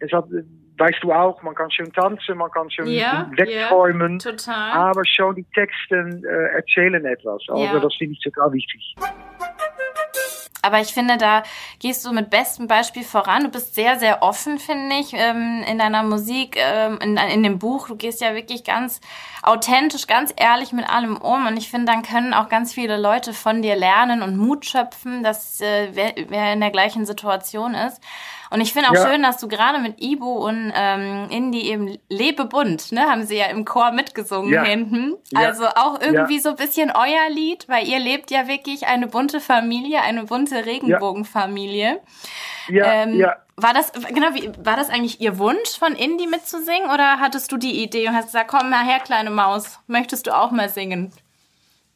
Es 0.00 0.12
hat 0.12 0.26
weißt 0.78 0.98
du 1.02 1.12
auch, 1.12 1.42
man 1.42 1.54
kann 1.54 1.70
schön 1.70 1.92
tanzen, 1.92 2.36
man 2.38 2.50
kann 2.50 2.70
schön 2.70 2.86
ja, 2.86 3.30
wegträumen, 3.36 4.18
ja, 4.46 4.54
aber 4.72 5.02
schon 5.04 5.34
die 5.34 5.46
Texten 5.54 6.24
äh, 6.24 6.56
erzählen 6.56 7.04
etwas. 7.04 7.42
Also 7.48 7.62
ja. 7.62 7.78
das 7.78 7.94
finde 7.94 8.14
ich 8.14 8.20
total 8.20 8.52
wichtig. 8.52 8.94
Aber 10.66 10.80
ich 10.80 10.92
finde, 10.92 11.16
da 11.16 11.44
gehst 11.78 12.04
du 12.04 12.12
mit 12.12 12.28
bestem 12.28 12.66
Beispiel 12.66 13.04
voran. 13.04 13.44
Du 13.44 13.50
bist 13.50 13.76
sehr, 13.76 14.00
sehr 14.00 14.24
offen, 14.24 14.58
finde 14.58 14.96
ich, 14.96 15.12
ähm, 15.12 15.62
in 15.64 15.78
deiner 15.78 16.02
Musik, 16.02 16.56
ähm, 16.56 16.98
in, 17.00 17.16
in 17.16 17.44
dem 17.44 17.60
Buch. 17.60 17.86
Du 17.86 17.94
gehst 17.94 18.20
ja 18.20 18.34
wirklich 18.34 18.64
ganz 18.64 19.00
authentisch, 19.44 20.08
ganz 20.08 20.34
ehrlich 20.36 20.72
mit 20.72 20.88
allem 20.88 21.18
um. 21.18 21.46
Und 21.46 21.56
ich 21.56 21.70
finde, 21.70 21.92
dann 21.92 22.02
können 22.02 22.34
auch 22.34 22.48
ganz 22.48 22.74
viele 22.74 22.96
Leute 22.96 23.32
von 23.32 23.62
dir 23.62 23.76
lernen 23.76 24.22
und 24.22 24.36
Mut 24.36 24.66
schöpfen, 24.66 25.22
dass 25.22 25.60
äh, 25.60 25.90
wer 25.92 26.52
in 26.52 26.60
der 26.60 26.72
gleichen 26.72 27.06
Situation 27.06 27.74
ist. 27.74 28.02
Und 28.50 28.60
ich 28.60 28.72
finde 28.72 28.90
auch 28.90 28.94
ja. 28.94 29.08
schön, 29.08 29.22
dass 29.22 29.38
du 29.38 29.48
gerade 29.48 29.78
mit 29.78 30.02
Ibo 30.02 30.46
und 30.46 30.72
ähm, 30.74 31.28
Indie 31.30 31.68
eben 31.70 31.98
Lebe 32.08 32.44
bunt, 32.44 32.92
ne, 32.92 33.02
haben 33.02 33.24
sie 33.24 33.36
ja 33.36 33.46
im 33.46 33.64
Chor 33.64 33.92
mitgesungen 33.92 34.52
ja. 34.52 34.62
hinten. 34.64 35.14
Also 35.34 35.66
auch 35.66 36.00
irgendwie 36.00 36.38
so 36.38 36.50
ein 36.50 36.56
bisschen 36.56 36.90
euer 36.90 37.30
Lied, 37.30 37.68
weil 37.68 37.86
ihr 37.86 37.98
lebt 37.98 38.30
ja 38.30 38.46
wirklich 38.48 38.86
eine 38.86 39.08
bunte 39.08 39.40
Familie, 39.40 40.02
eine 40.02 40.24
bunte 40.24 40.64
Regenbogenfamilie. 40.64 42.00
Ja, 42.68 42.84
ähm, 42.92 43.18
ja. 43.18 43.36
War 43.58 43.72
das, 43.72 43.90
genau, 43.92 44.34
wie, 44.34 44.50
war 44.62 44.76
das 44.76 44.90
eigentlich 44.90 45.20
ihr 45.20 45.38
Wunsch, 45.38 45.78
von 45.78 45.94
Indie 45.94 46.26
mitzusingen 46.26 46.90
oder 46.92 47.20
hattest 47.20 47.50
du 47.50 47.56
die 47.56 47.82
Idee 47.82 48.06
und 48.06 48.14
hast 48.14 48.26
gesagt, 48.26 48.48
komm 48.48 48.68
mal 48.68 48.84
her, 48.84 49.00
kleine 49.02 49.30
Maus, 49.30 49.80
möchtest 49.86 50.26
du 50.26 50.36
auch 50.36 50.50
mal 50.50 50.68
singen? 50.68 51.10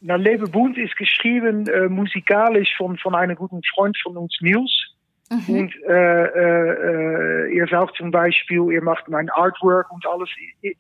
Na, 0.01 0.15
Lebe 0.17 0.49
bunt 0.49 0.79
ist 0.79 0.97
geschrieben 0.97 1.67
äh, 1.67 1.89
musikalisch 1.89 2.75
von, 2.79 2.97
von 2.97 3.15
einem 3.15 3.37
guten 3.37 3.61
Freund 3.75 3.99
von 4.03 4.17
uns, 4.17 4.35
Niels. 4.41 4.90
Mhm. 5.33 5.55
Und 5.55 5.73
äh, 5.89 6.25
äh, 6.25 7.55
ihr 7.55 7.67
sagt 7.69 7.97
zum 7.97 8.11
Beispiel, 8.11 8.73
ihr 8.73 8.83
macht 8.83 9.09
mein 9.09 9.31
Artwork 9.31 9.89
und 9.93 10.05
alles, 10.05 10.29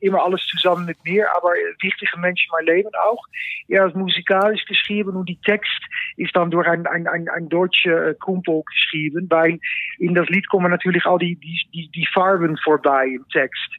immer 0.00 0.24
alles 0.24 0.44
zusammen 0.46 0.86
mit 0.86 0.96
mir, 1.04 1.28
aber 1.36 1.50
wichtige 1.80 2.18
Menschen 2.18 2.50
in 2.50 2.66
mein 2.66 2.74
Leben 2.74 2.90
auch. 3.04 3.22
Er 3.68 3.84
hat 3.84 3.94
musikalisch 3.94 4.64
geschrieben 4.64 5.16
und 5.16 5.28
die 5.28 5.40
Text 5.42 5.80
ist 6.16 6.34
dann 6.34 6.50
durch 6.50 6.66
ein, 6.66 6.84
ein, 6.88 7.06
ein, 7.06 7.28
ein 7.28 7.48
deutscher 7.48 8.14
Kumpel 8.14 8.62
geschrieben, 8.64 9.28
weil 9.30 9.60
in 10.00 10.16
das 10.16 10.28
Lied 10.28 10.48
kommen 10.48 10.72
natürlich 10.72 11.06
all 11.06 11.18
die, 11.18 11.36
die, 11.36 11.60
die, 11.72 11.88
die 11.94 12.08
Farben 12.12 12.56
vorbei 12.56 13.06
im 13.06 13.24
Text. 13.28 13.70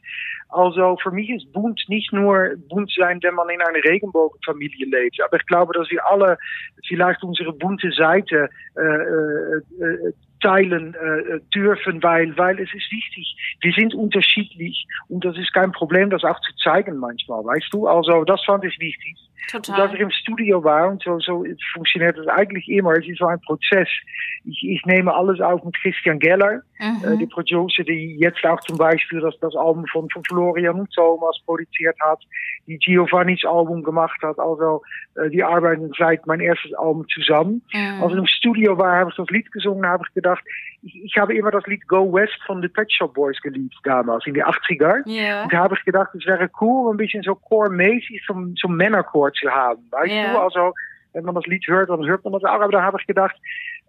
Also 0.48 0.96
für 1.02 1.10
mich 1.10 1.28
ist 1.28 1.52
bunt 1.52 1.82
nicht 1.88 2.12
nur 2.14 2.56
bunt 2.70 2.90
sein, 2.96 3.18
wenn 3.22 3.34
man 3.34 3.48
in 3.50 3.60
einer 3.60 3.84
Regenbogenfamilie 3.84 4.86
lebt. 4.86 5.20
Aber 5.22 5.36
ich 5.36 5.46
glaube, 5.46 5.74
dass 5.74 5.90
wir 5.90 6.06
alle 6.06 6.38
vielleicht 6.86 7.22
unsere 7.22 7.52
bunte 7.52 7.90
Seite 7.90 8.48
äh, 8.76 8.80
äh 8.80 10.12
teilen 10.42 10.94
äh, 10.94 11.40
dürfen, 11.54 12.02
weil, 12.02 12.36
weil 12.36 12.58
es 12.58 12.72
ist 12.74 12.90
wichtig. 12.90 13.36
Wir 13.60 13.72
sind 13.72 13.94
unterschiedlich 13.94 14.86
und 15.08 15.24
das 15.24 15.36
ist 15.38 15.52
kein 15.52 15.72
Problem, 15.72 16.10
das 16.10 16.24
auch 16.24 16.40
zu 16.40 16.54
zeigen 16.56 16.98
manchmal, 16.98 17.44
weißt 17.44 17.68
du? 17.72 17.86
Also 17.86 18.24
das 18.24 18.44
fand 18.44 18.64
ich 18.64 18.78
wichtig. 18.78 19.16
Total. 19.50 19.74
Und 19.74 19.78
dass 19.78 19.94
ich 19.94 20.00
im 20.00 20.10
Studio 20.10 20.62
war 20.64 20.88
und 20.88 21.02
so, 21.02 21.18
so 21.20 21.44
funktioniert 21.72 22.16
es 22.18 22.26
eigentlich 22.28 22.68
immer. 22.68 22.92
Es 22.92 23.06
ist 23.06 23.18
so 23.18 23.26
ein 23.26 23.40
Prozess. 23.40 23.88
Ich, 24.44 24.62
ich 24.62 24.84
nehme 24.86 25.14
alles 25.14 25.40
auf 25.40 25.62
mit 25.64 25.76
Christian 25.80 26.18
Geller, 26.18 26.62
mhm. 26.78 27.04
äh, 27.04 27.16
die 27.16 27.26
Producer, 27.26 27.84
die 27.84 28.16
jetzt 28.18 28.44
auch 28.44 28.60
zum 28.60 28.76
Beispiel 28.76 29.20
das, 29.20 29.38
das 29.40 29.54
Album 29.54 29.86
von, 29.86 30.08
von 30.10 30.22
Florian 30.24 30.80
und 30.80 30.92
Thomas 30.92 31.36
produziert 31.44 31.96
hat, 32.00 32.20
die 32.66 32.78
Giovanni's 32.78 33.44
Album 33.44 33.82
gemacht 33.82 34.20
hat. 34.22 34.38
Also 34.38 34.82
äh, 35.16 35.30
die 35.30 35.42
arbeiten 35.42 35.92
seit 35.98 36.26
mein 36.26 36.40
erstes 36.40 36.72
Album 36.74 37.06
zusammen. 37.08 37.62
Mhm. 37.72 38.02
Als 38.02 38.12
ich 38.12 38.18
im 38.18 38.26
Studio 38.26 38.78
war, 38.78 39.00
habe 39.00 39.10
ich 39.10 39.16
das 39.16 39.28
Lied 39.28 39.50
gesungen, 39.52 39.86
habe 39.86 40.04
ich 40.08 40.14
gedacht, 40.14 40.42
ich, 40.82 41.04
ich 41.04 41.16
habe 41.16 41.34
immer 41.34 41.50
das 41.50 41.66
Lied 41.66 41.86
Go 41.88 42.12
West 42.12 42.38
von 42.46 42.60
The 42.60 42.68
Pet 42.68 42.92
Shop 42.92 43.14
Boys 43.14 43.40
geliebt 43.40 43.74
damals, 43.84 44.26
in 44.26 44.34
die 44.34 44.44
80er. 44.44 45.06
Yeah. 45.06 45.44
Und 45.44 45.52
da 45.52 45.58
habe 45.58 45.76
ich 45.76 45.84
gedacht, 45.84 46.14
es 46.14 46.26
wäre 46.26 46.50
cool, 46.60 46.92
ein 46.92 46.96
bisschen 46.96 47.22
so 47.22 47.34
chormäßig 47.34 48.22
zum, 48.26 48.56
zum 48.56 48.76
Männerchor 48.76 49.31
zu 49.32 49.50
haben. 49.50 49.86
Weißt 49.90 50.10
du, 50.12 50.40
also 50.40 50.74
wenn 51.12 51.24
man 51.24 51.34
das 51.34 51.46
Lied 51.46 51.66
hört, 51.66 51.90
dann 51.90 52.06
hört 52.06 52.24
man 52.24 52.32
das 52.32 52.44
auch. 52.44 52.60
Aber 52.60 52.72
da 52.72 52.82
habe 52.82 52.98
ich 53.00 53.06
gedacht, 53.06 53.36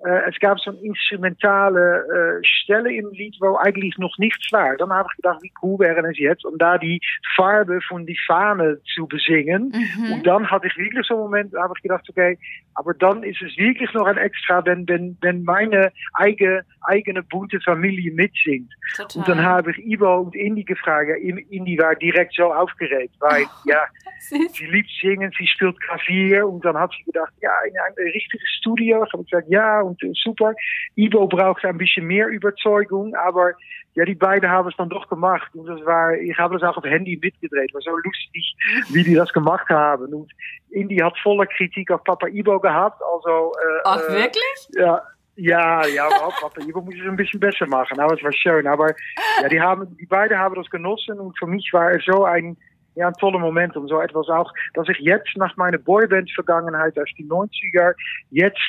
äh, 0.06 0.30
es 0.30 0.40
gab 0.40 0.60
so 0.60 0.72
eine 0.72 0.80
instrumentale 0.82 2.40
äh, 2.42 2.46
Stelle 2.46 2.94
im 2.94 3.10
Lied, 3.12 3.38
wo 3.40 3.56
eigentlich 3.58 3.98
noch 3.98 4.18
nichts 4.18 4.52
war. 4.52 4.76
Dann 4.78 4.92
habe 4.92 5.08
ich 5.12 5.16
gedacht, 5.18 5.42
wie 5.42 5.52
cool 5.62 5.80
wäre 5.80 6.06
es 6.10 6.18
jetzt, 6.18 6.46
um 6.46 6.58
da 6.58 6.78
die 6.78 7.00
Farbe 7.36 7.80
von 7.88 8.06
die 8.06 8.18
Fahne 8.28 8.80
zu 8.94 9.08
besingen. 9.08 9.74
Mhm. 9.74 10.14
Und 10.14 10.28
dann 10.28 10.50
hatte 10.50 10.68
ich 10.68 10.78
wirklich 10.78 11.08
so 11.08 11.14
einen 11.14 11.24
Moment, 11.24 11.54
da 11.54 11.64
habe 11.64 11.74
ich 11.78 11.82
gedacht, 11.82 12.06
okay, 12.10 12.38
aber 12.76 12.94
dann 12.94 13.24
ist 13.24 13.42
es 13.42 13.56
wirklich 13.58 13.94
noch 13.94 14.06
ein 14.06 14.18
Extra, 14.18 14.66
wenn, 14.66 14.88
wenn, 14.88 15.18
wenn 15.22 15.44
meine 15.44 15.92
eigene, 16.14 16.66
eigene 16.82 17.24
bunte 17.24 17.60
Familie 17.62 18.12
mitsingt. 18.12 18.72
Total. 18.98 19.20
Und 19.20 19.28
dann 19.30 19.46
habe 19.46 19.72
ich 19.72 19.78
Ivo 19.86 20.18
und 20.18 20.36
Indy 20.36 20.64
gefragt. 20.64 21.10
Indy 21.22 21.78
war 21.78 21.96
direkt 21.96 22.34
so 22.36 22.54
aufgeregt, 22.54 23.16
weil, 23.20 23.44
oh, 23.44 23.70
ja, 23.70 23.84
sie 24.20 24.66
liebt 24.66 24.90
singen, 25.02 25.32
sie 25.38 25.48
spielt 25.48 25.80
Klavier. 25.82 26.48
Und 26.48 26.66
dann 26.66 26.78
hat 26.78 26.92
sie 26.98 27.04
gedacht, 27.04 27.34
ja, 27.42 27.52
in 27.68 27.74
ein 27.78 27.94
richtiges 28.12 28.50
Studio. 28.60 29.04
Ich 29.06 29.14
habe 29.14 29.24
gesagt, 29.24 29.48
ja, 29.50 29.82
und 30.02 30.18
super. 30.18 30.54
Ivo 30.96 31.28
braucht 31.28 31.66
ein 31.66 31.78
bisschen 31.78 32.08
mehr 32.08 32.28
Überzeugung, 32.28 33.14
aber 33.16 33.54
ja, 33.96 34.06
die 34.06 34.16
beiden 34.16 34.50
haben 34.50 34.70
es 34.70 34.76
dann 34.78 34.90
doch 34.90 35.08
gemacht. 35.08 35.54
Und 35.54 35.68
das 35.68 35.86
war, 35.86 36.14
ich 36.16 36.38
habe 36.38 36.58
das 36.58 36.68
auch 36.68 36.78
auf 36.78 36.84
Handy 36.84 37.20
mitgedreht. 37.22 37.74
War 37.74 37.82
so 37.82 37.92
lustig, 37.92 38.56
wie 38.90 39.04
die 39.04 39.14
das 39.14 39.32
gemacht 39.34 39.70
haben. 39.70 40.14
Und 40.14 40.32
Indy 40.72 40.98
hat 40.98 41.18
volle 41.20 41.46
Kritik 41.46 41.92
auf 41.92 42.04
Papa 42.04 42.28
Ivo 42.28 42.60
gehabt. 42.60 43.02
Also, 43.04 43.52
äh, 43.52 43.82
Ach, 43.86 44.10
wirklich? 44.10 44.70
Ja, 44.76 45.02
ja, 45.36 45.86
ja, 45.88 46.10
Papa 46.10 46.62
Ivo 46.62 46.82
muss 46.82 46.96
es 46.96 47.08
ein 47.08 47.16
bisschen 47.16 47.40
besser 47.40 47.68
machen. 47.68 48.00
Aber 48.00 48.16
es 48.16 48.24
war 48.24 48.34
schön. 48.34 48.66
Aber 48.66 48.96
ja, 49.42 49.50
die 49.50 49.62
haben, 49.62 49.96
die 49.98 50.08
beiden 50.08 50.38
haben 50.38 50.56
das 50.56 50.70
genossen. 50.72 51.20
Und 51.20 51.38
für 51.38 51.48
mich 51.48 51.72
war 51.72 51.92
es 51.92 52.04
so 52.04 52.24
ein, 52.24 52.58
ja, 52.96 53.08
ein 53.08 53.14
toller 53.14 53.40
Moment, 53.40 53.76
um 53.78 53.88
so 53.88 54.02
etwas 54.02 54.28
auch, 54.28 54.52
dass 54.74 54.90
ich 54.90 54.98
jetzt 55.00 55.36
nach 55.36 55.56
meiner 55.56 55.78
Boyband-Vergangenheit 55.78 56.98
aus 56.98 57.10
die 57.18 57.26
90er 57.26 57.94
jetzt 58.32 58.60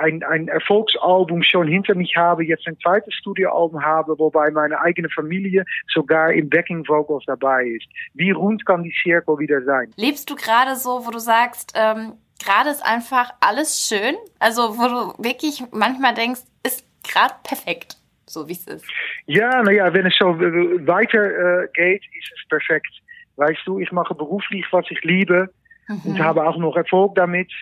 ein, 0.00 0.22
ein 0.22 0.48
Erfolgsalbum 0.48 1.42
schon 1.42 1.68
hinter 1.68 1.94
mich 1.94 2.16
habe, 2.16 2.44
jetzt 2.44 2.66
ein 2.66 2.78
zweites 2.80 3.14
Studioalbum 3.14 3.84
habe, 3.84 4.18
wobei 4.18 4.50
meine 4.50 4.80
eigene 4.80 5.08
Familie 5.10 5.64
sogar 5.92 6.32
im 6.32 6.48
Backing 6.48 6.86
Vocals 6.88 7.24
dabei 7.26 7.66
ist. 7.66 7.86
Wie 8.14 8.30
rund 8.30 8.64
kann 8.64 8.82
die 8.82 8.94
Circle 9.02 9.38
wieder 9.38 9.62
sein? 9.62 9.92
Lebst 9.96 10.30
du 10.30 10.36
gerade 10.36 10.76
so, 10.76 11.06
wo 11.06 11.10
du 11.10 11.18
sagst, 11.18 11.72
ähm, 11.76 12.14
gerade 12.42 12.70
ist 12.70 12.84
einfach 12.84 13.30
alles 13.40 13.88
schön. 13.88 14.16
Also, 14.38 14.78
wo 14.78 14.88
du 14.88 15.22
wirklich 15.22 15.62
manchmal 15.72 16.14
denkst, 16.14 16.40
ist 16.64 16.86
gerade 17.02 17.34
perfekt, 17.42 17.96
so 18.26 18.48
wie 18.48 18.52
es 18.52 18.66
ist. 18.66 18.86
Ja, 19.26 19.62
naja, 19.62 19.92
wenn 19.92 20.06
es 20.06 20.16
so 20.18 20.26
weiter 20.26 21.64
äh, 21.64 21.68
geht, 21.74 22.02
ist 22.18 22.32
es 22.34 22.48
perfekt. 22.48 22.90
Weißt 23.36 23.60
du, 23.66 23.78
ich 23.78 23.92
mache 23.92 24.14
beruflich, 24.14 24.64
was 24.70 24.86
ich 24.90 25.02
liebe 25.02 25.50
mhm. 25.88 26.00
und 26.04 26.18
habe 26.20 26.46
auch 26.46 26.56
noch 26.56 26.76
Erfolg 26.76 27.14
damit. 27.14 27.52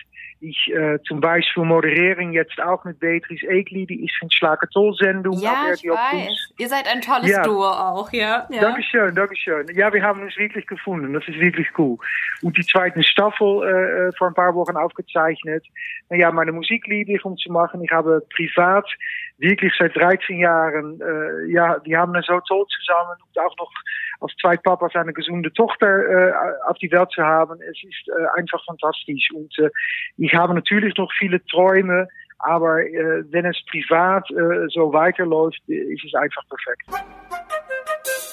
Ich 0.41 0.71
äh, 0.73 0.99
zum 1.03 1.19
Beispiel 1.19 1.63
moderieren 1.65 2.31
jetzt 2.31 2.61
auch 2.61 2.85
mit 2.85 2.99
Beatrice 2.99 3.45
Egli, 3.47 3.85
die 3.85 4.05
ist 4.05 4.13
in 4.21 4.31
Schlagertoll-Sendung. 4.31 5.37
Ja, 5.37 5.73
ich 5.73 5.83
weiß. 5.83 6.53
Ihr 6.57 6.69
seid 6.69 6.87
ein 6.87 7.01
tolles 7.01 7.29
ja. 7.29 7.43
Duo 7.43 7.65
auch, 7.65 8.11
ja. 8.13 8.47
ja. 8.49 8.61
Dankeschön, 8.61 9.13
Dankeschön. 9.13 9.67
Ja, 9.75 9.91
wir 9.91 10.01
haben 10.01 10.21
uns 10.21 10.37
wirklich 10.37 10.65
gefunden. 10.65 11.11
Das 11.13 11.27
ist 11.27 11.39
wirklich 11.39 11.67
cool. 11.77 11.97
Und 12.41 12.57
die 12.57 12.65
zweite 12.65 13.03
Staffel 13.03 13.63
äh, 13.63 14.07
äh 14.07 14.11
vor 14.17 14.27
ein 14.27 14.33
paar 14.33 14.55
Wochen 14.55 14.77
aufgezeichnet. 14.77 15.65
Naja, 16.09 16.31
meine 16.31 16.53
Musik 16.53 16.87
liebe 16.87 17.13
ich, 17.13 17.25
um 17.25 17.35
zu 17.35 17.51
machen. 17.51 17.83
Ich 17.83 17.91
habe 17.91 18.25
privat 18.33 18.85
wirklich 19.39 19.73
seit 19.77 19.95
13 19.95 20.39
Jahren, 20.39 20.99
äh, 21.01 21.51
ja, 21.51 21.79
die 21.79 21.95
haben 21.95 22.13
so 22.25 22.39
toll 22.47 22.65
zusammen 22.67 23.17
und 23.25 23.39
auch 23.41 23.55
noch 23.57 23.71
als 24.21 24.33
zwei 24.41 24.57
Papas 24.57 24.95
eine 24.95 25.13
gesunde 25.13 25.51
Tochter 25.53 25.87
äh, 25.87 26.33
auf 26.67 26.77
die 26.77 26.91
Welt 26.91 27.09
zu 27.11 27.23
haben. 27.23 27.59
Es 27.61 27.77
ist 27.83 28.09
äh, 28.09 28.39
einfach 28.39 28.63
fantastisch. 28.65 29.29
Und 29.33 29.57
äh, 29.59 29.69
ich 30.17 30.33
habe 30.33 30.53
natürlich 30.53 30.95
noch 30.97 31.11
viele 31.17 31.43
Träume, 31.45 32.07
aber 32.39 32.83
äh, 32.83 33.23
wenn 33.31 33.45
es 33.45 33.57
privat 33.69 34.29
äh, 34.31 34.67
so 34.69 34.93
weiterläuft, 34.93 35.61
ist 35.67 36.05
es 36.05 36.13
einfach 36.15 36.43
perfekt. 36.49 36.83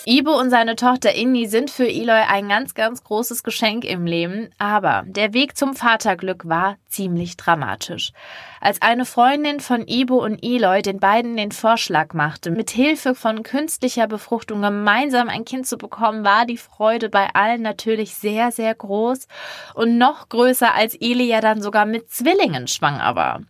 Ibo 0.09 0.39
und 0.39 0.51
seine 0.51 0.77
Tochter 0.77 1.17
Inni 1.17 1.47
sind 1.47 1.69
für 1.69 1.89
Eloy 1.89 2.23
ein 2.29 2.49
ganz, 2.49 2.75
ganz 2.75 3.03
großes 3.03 3.43
Geschenk 3.43 3.85
im 3.85 4.07
Leben, 4.07 4.51
aber 4.57 5.03
der 5.05 5.35
Weg 5.35 5.57
zum 5.57 5.75
Vaterglück 5.75 6.49
war 6.49 6.77
ziemlich 6.87 7.37
dramatisch. 7.37 8.13
Als 8.61 8.81
eine 8.81 9.05
Freundin 9.05 9.61
von 9.61 9.87
Ibo 9.87 10.25
und 10.25 10.39
Eloy 10.43 10.81
den 10.83 10.99
beiden 10.99 11.37
den 11.37 11.53
Vorschlag 11.53 12.15
machte, 12.15 12.51
mit 12.51 12.71
Hilfe 12.71 13.15
von 13.15 13.43
künstlicher 13.43 14.07
Befruchtung 14.07 14.63
gemeinsam 14.63 15.29
ein 15.29 15.45
Kind 15.45 15.67
zu 15.67 15.77
bekommen, 15.77 16.25
war 16.25 16.47
die 16.47 16.57
Freude 16.57 17.11
bei 17.11 17.29
allen 17.35 17.63
natürlich 17.63 18.15
sehr, 18.15 18.53
sehr 18.53 18.75
groß 18.75 19.29
und 19.75 19.99
noch 19.99 20.29
größer, 20.29 20.75
als 20.75 20.95
Eli 20.95 21.25
ja 21.25 21.41
dann 21.41 21.61
sogar 21.61 21.85
mit 21.85 22.11
Zwillingen 22.11 22.67
schwanger 22.67 23.15
war. 23.15 23.43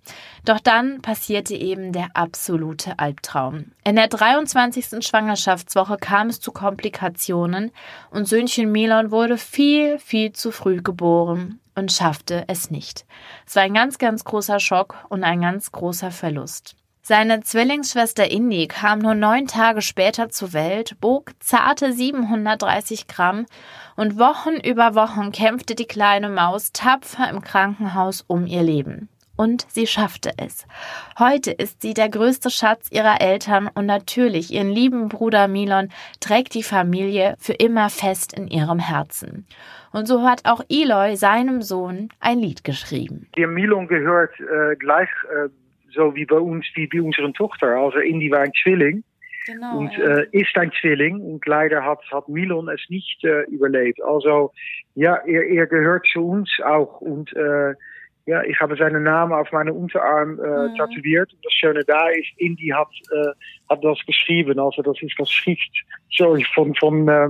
Doch 0.44 0.60
dann 0.60 1.02
passierte 1.02 1.54
eben 1.54 1.92
der 1.92 2.08
absolute 2.14 2.98
Albtraum. 2.98 3.72
In 3.84 3.96
der 3.96 4.08
23. 4.08 5.04
Schwangerschaftswoche 5.04 5.96
kam 5.98 6.28
es 6.28 6.40
zu 6.40 6.52
Komplikationen 6.52 7.72
und 8.10 8.28
Söhnchen 8.28 8.70
Milon 8.70 9.10
wurde 9.10 9.38
viel, 9.38 9.98
viel 9.98 10.32
zu 10.32 10.52
früh 10.52 10.82
geboren 10.82 11.60
und 11.76 11.92
schaffte 11.92 12.44
es 12.48 12.70
nicht. 12.70 13.06
Es 13.46 13.54
war 13.54 13.62
ein 13.62 13.74
ganz, 13.74 13.98
ganz 13.98 14.24
großer 14.24 14.58
Schock 14.58 14.96
und 15.08 15.22
ein 15.22 15.40
ganz 15.40 15.70
großer 15.70 16.10
Verlust. 16.10 16.74
Seine 17.02 17.40
Zwillingsschwester 17.40 18.28
Indy 18.32 18.66
kam 18.66 18.98
nur 18.98 19.14
neun 19.14 19.46
Tage 19.46 19.80
später 19.80 20.28
zur 20.28 20.52
Welt, 20.52 20.96
bog 21.00 21.30
zarte 21.38 21.92
730 21.92 23.06
Gramm 23.06 23.46
und 23.94 24.18
Wochen 24.18 24.56
über 24.56 24.96
Wochen 24.96 25.30
kämpfte 25.30 25.76
die 25.76 25.84
kleine 25.84 26.28
Maus 26.28 26.72
tapfer 26.72 27.30
im 27.30 27.42
Krankenhaus 27.42 28.24
um 28.26 28.48
ihr 28.48 28.64
Leben. 28.64 29.08
Und 29.36 29.66
sie 29.70 29.86
schaffte 29.86 30.30
es. 30.38 30.66
Heute 31.18 31.50
ist 31.50 31.82
sie 31.82 31.94
der 31.94 32.08
größte 32.08 32.50
Schatz 32.50 32.90
ihrer 32.90 33.20
Eltern 33.20 33.68
und 33.74 33.86
natürlich 33.86 34.52
ihren 34.52 34.70
lieben 34.70 35.08
Bruder 35.08 35.46
Milon 35.48 35.90
trägt 36.20 36.54
die 36.54 36.62
Familie 36.62 37.36
für 37.38 37.52
immer 37.52 37.90
fest 37.90 38.36
in 38.36 38.48
ihrem 38.48 38.78
Herzen. 38.78 39.46
Und 39.92 40.06
so 40.06 40.22
hat 40.22 40.42
auch 40.44 40.62
Eloy 40.68 41.16
seinem 41.16 41.62
Sohn 41.62 42.08
ein 42.20 42.38
Lied 42.38 42.64
geschrieben. 42.64 43.28
Der 43.36 43.48
Milon 43.48 43.88
gehört 43.88 44.32
äh, 44.40 44.76
gleich 44.76 45.08
äh, 45.30 45.48
so 45.94 46.14
wie 46.14 46.26
bei 46.26 46.38
uns, 46.38 46.66
wie 46.74 46.86
bei 46.86 47.00
unserer 47.00 47.32
Tochter. 47.32 47.68
Also 47.68 47.98
Indy 47.98 48.30
war 48.30 48.40
ein 48.40 48.52
Zwilling. 48.62 49.04
Genau, 49.46 49.78
und 49.78 49.96
ja. 49.96 50.18
äh, 50.18 50.26
ist 50.32 50.56
ein 50.56 50.72
Zwilling 50.80 51.20
und 51.20 51.46
leider 51.46 51.84
hat, 51.84 52.00
hat 52.10 52.28
Milon 52.28 52.68
es 52.68 52.80
nicht 52.88 53.22
äh, 53.24 53.42
überlebt. 53.42 54.02
Also 54.02 54.52
ja, 54.96 55.14
er, 55.24 55.46
er 55.46 55.66
gehört 55.66 56.04
zu 56.12 56.26
uns 56.26 56.50
auch 56.64 57.00
und 57.00 57.32
äh, 57.36 57.74
ja, 58.26 58.42
ich 58.42 58.58
habe 58.60 58.76
seinen 58.76 59.04
Namen 59.04 59.32
auf 59.32 59.50
meinen 59.52 59.70
Unterarm 59.70 60.38
äh, 60.40 60.68
mhm. 60.68 60.74
tätowiert. 60.74 61.32
Und 61.32 61.44
das 61.44 61.52
Schöne 61.52 61.84
da 61.84 62.08
ist, 62.08 62.28
Indy 62.36 62.68
hat, 62.68 62.88
äh, 63.12 63.30
hat 63.70 63.84
das 63.84 63.98
geschrieben. 64.04 64.58
Also 64.58 64.82
das 64.82 65.00
ist 65.00 65.14
das 65.18 65.30
Schrift 65.30 65.70
sorry, 66.10 66.44
von, 66.54 66.74
von 66.74 67.08
äh, 67.08 67.28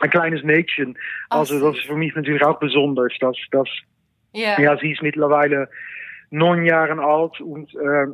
ein 0.00 0.10
kleines 0.10 0.42
Mädchen. 0.42 0.98
Also 1.30 1.60
das 1.60 1.78
ist 1.78 1.86
für 1.86 1.94
mich 1.94 2.14
natürlich 2.16 2.44
auch 2.44 2.58
besonders. 2.58 3.12
Dass, 3.20 3.36
dass, 3.52 3.68
yeah. 4.34 4.60
Ja, 4.60 4.76
sie 4.76 4.90
ist 4.90 5.02
mittlerweile 5.02 5.68
neun 6.30 6.64
Jahre 6.64 7.00
alt 7.00 7.40
und 7.40 7.72
äh, 7.76 8.06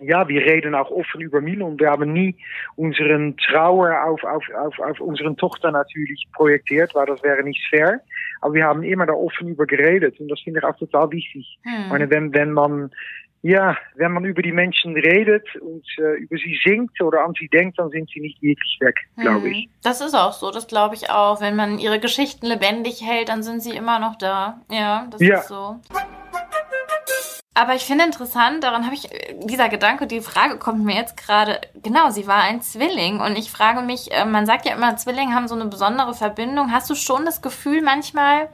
ja, 0.00 0.28
wir 0.28 0.42
reden 0.42 0.74
auch 0.74 0.90
offen 0.90 1.20
über 1.20 1.40
Milon. 1.40 1.78
Wir 1.78 1.90
haben 1.90 2.12
nie 2.12 2.36
unseren 2.76 3.36
Trauer 3.38 4.04
auf, 4.04 4.22
auf, 4.24 4.44
auf, 4.50 4.78
auf 4.80 5.00
unseren 5.00 5.36
Tochter 5.36 5.70
natürlich 5.70 6.26
projektiert, 6.34 6.94
weil 6.94 7.06
das 7.06 7.22
wäre 7.22 7.42
nicht 7.42 7.62
fair. 7.70 8.00
Aber 8.42 8.54
wir 8.54 8.64
haben 8.64 8.82
immer 8.82 9.06
da 9.06 9.14
offen 9.14 9.48
über 9.48 9.66
geredet 9.66 10.18
und 10.20 10.28
das 10.28 10.40
finde 10.40 10.58
ich 10.60 10.64
auch 10.64 10.76
total 10.76 11.10
wichtig. 11.10 11.58
Hm. 11.62 11.88
meine, 11.88 12.10
wenn, 12.10 12.34
wenn 12.34 12.52
man, 12.52 12.90
ja, 13.42 13.76
wenn 13.94 14.12
man 14.12 14.24
über 14.24 14.42
die 14.42 14.52
Menschen 14.52 14.94
redet 14.94 15.46
und 15.56 15.86
äh, 15.98 16.18
über 16.18 16.36
sie 16.36 16.58
singt 16.64 17.00
oder 17.00 17.24
an 17.24 17.34
sie 17.38 17.48
denkt, 17.48 17.78
dann 17.78 17.90
sind 17.90 18.10
sie 18.10 18.20
nicht 18.20 18.42
wirklich 18.42 18.78
weg, 18.80 18.96
glaube 19.16 19.46
hm. 19.46 19.52
ich. 19.52 19.68
Das 19.82 20.00
ist 20.00 20.14
auch 20.14 20.32
so, 20.32 20.50
das 20.50 20.66
glaube 20.66 20.96
ich 20.96 21.08
auch. 21.08 21.40
Wenn 21.40 21.56
man 21.56 21.78
ihre 21.78 22.00
Geschichten 22.00 22.46
lebendig 22.46 23.00
hält, 23.00 23.28
dann 23.28 23.42
sind 23.42 23.62
sie 23.62 23.76
immer 23.76 23.98
noch 24.00 24.16
da. 24.16 24.60
Ja, 24.70 25.06
das 25.10 25.20
ja. 25.20 25.38
ist 25.38 25.48
so. 25.48 25.80
Aber 27.54 27.74
ich 27.74 27.82
finde 27.84 28.04
interessant, 28.04 28.64
daran 28.64 28.86
habe 28.86 28.94
ich, 28.94 29.10
dieser 29.42 29.68
Gedanke, 29.68 30.06
die 30.06 30.22
Frage 30.22 30.58
kommt 30.58 30.84
mir 30.84 30.96
jetzt 30.96 31.18
gerade, 31.18 31.60
genau, 31.82 32.10
sie 32.10 32.26
war 32.26 32.42
ein 32.42 32.62
Zwilling 32.62 33.20
und 33.20 33.36
ich 33.36 33.50
frage 33.50 33.82
mich, 33.82 34.10
äh, 34.10 34.24
man 34.24 34.46
sagt 34.46 34.64
ja 34.64 34.74
immer, 34.74 34.96
Zwillinge 34.96 35.34
haben 35.34 35.48
so 35.48 35.54
eine 35.54 35.66
besondere 35.66 36.14
Verbindung. 36.14 36.72
Hast 36.72 36.88
du 36.88 36.94
schon 36.94 37.26
das 37.26 37.42
Gefühl 37.42 37.82
manchmal, 37.82 38.48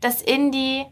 dass 0.00 0.20
Indy 0.20 0.84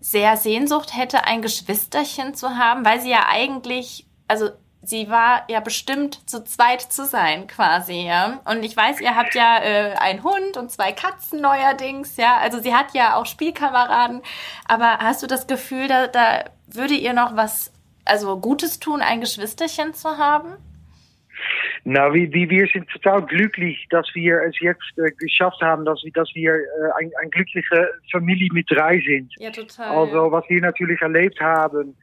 sehr 0.00 0.36
Sehnsucht 0.36 0.96
hätte, 0.96 1.24
ein 1.24 1.42
Geschwisterchen 1.42 2.34
zu 2.34 2.56
haben, 2.56 2.84
weil 2.84 3.00
sie 3.00 3.10
ja 3.10 3.26
eigentlich, 3.28 4.06
also 4.28 4.50
sie 4.82 5.08
war 5.08 5.44
ja 5.48 5.60
bestimmt 5.60 6.28
zu 6.28 6.44
zweit 6.44 6.82
zu 6.82 7.06
sein, 7.06 7.46
quasi, 7.46 8.02
ja. 8.02 8.40
Und 8.44 8.64
ich 8.64 8.76
weiß, 8.76 9.00
ihr 9.00 9.16
habt 9.16 9.34
ja 9.34 9.58
äh, 9.58 9.94
einen 9.94 10.24
Hund 10.24 10.56
und 10.56 10.70
zwei 10.70 10.92
Katzen 10.92 11.40
neuerdings, 11.40 12.16
ja. 12.16 12.38
Also 12.38 12.60
sie 12.60 12.74
hat 12.74 12.92
ja 12.92 13.16
auch 13.16 13.26
Spielkameraden. 13.26 14.22
Aber 14.66 14.98
hast 14.98 15.22
du 15.22 15.26
das 15.28 15.46
Gefühl, 15.46 15.86
da, 15.86 16.08
da 16.08 16.44
würde 16.74 16.94
ihr 16.94 17.12
noch 17.12 17.36
was, 17.36 17.72
also 18.04 18.38
Gutes 18.38 18.78
tun, 18.78 19.00
ein 19.00 19.20
Geschwisterchen 19.20 19.94
zu 19.94 20.18
haben? 20.18 20.56
Na, 21.84 22.12
wie 22.12 22.48
wir 22.48 22.68
sind 22.72 22.88
total 22.90 23.22
glücklich, 23.26 23.86
dass 23.90 24.06
wir 24.14 24.40
es 24.42 24.58
jetzt 24.60 24.96
äh, 24.98 25.10
geschafft 25.18 25.60
haben, 25.60 25.84
dass 25.84 26.00
wir, 26.04 26.12
dass 26.12 26.30
wir 26.34 26.54
äh, 26.54 26.58
ein, 27.00 27.10
ein 27.20 27.30
glückliche 27.30 27.90
Familie 28.12 28.48
mit 28.52 28.70
drei 28.70 29.00
sind. 29.00 29.32
Ja, 29.38 29.50
total. 29.50 29.96
Also, 29.96 30.30
was 30.30 30.48
wir 30.48 30.60
natürlich 30.60 31.00
erlebt 31.00 31.40
haben, 31.40 31.96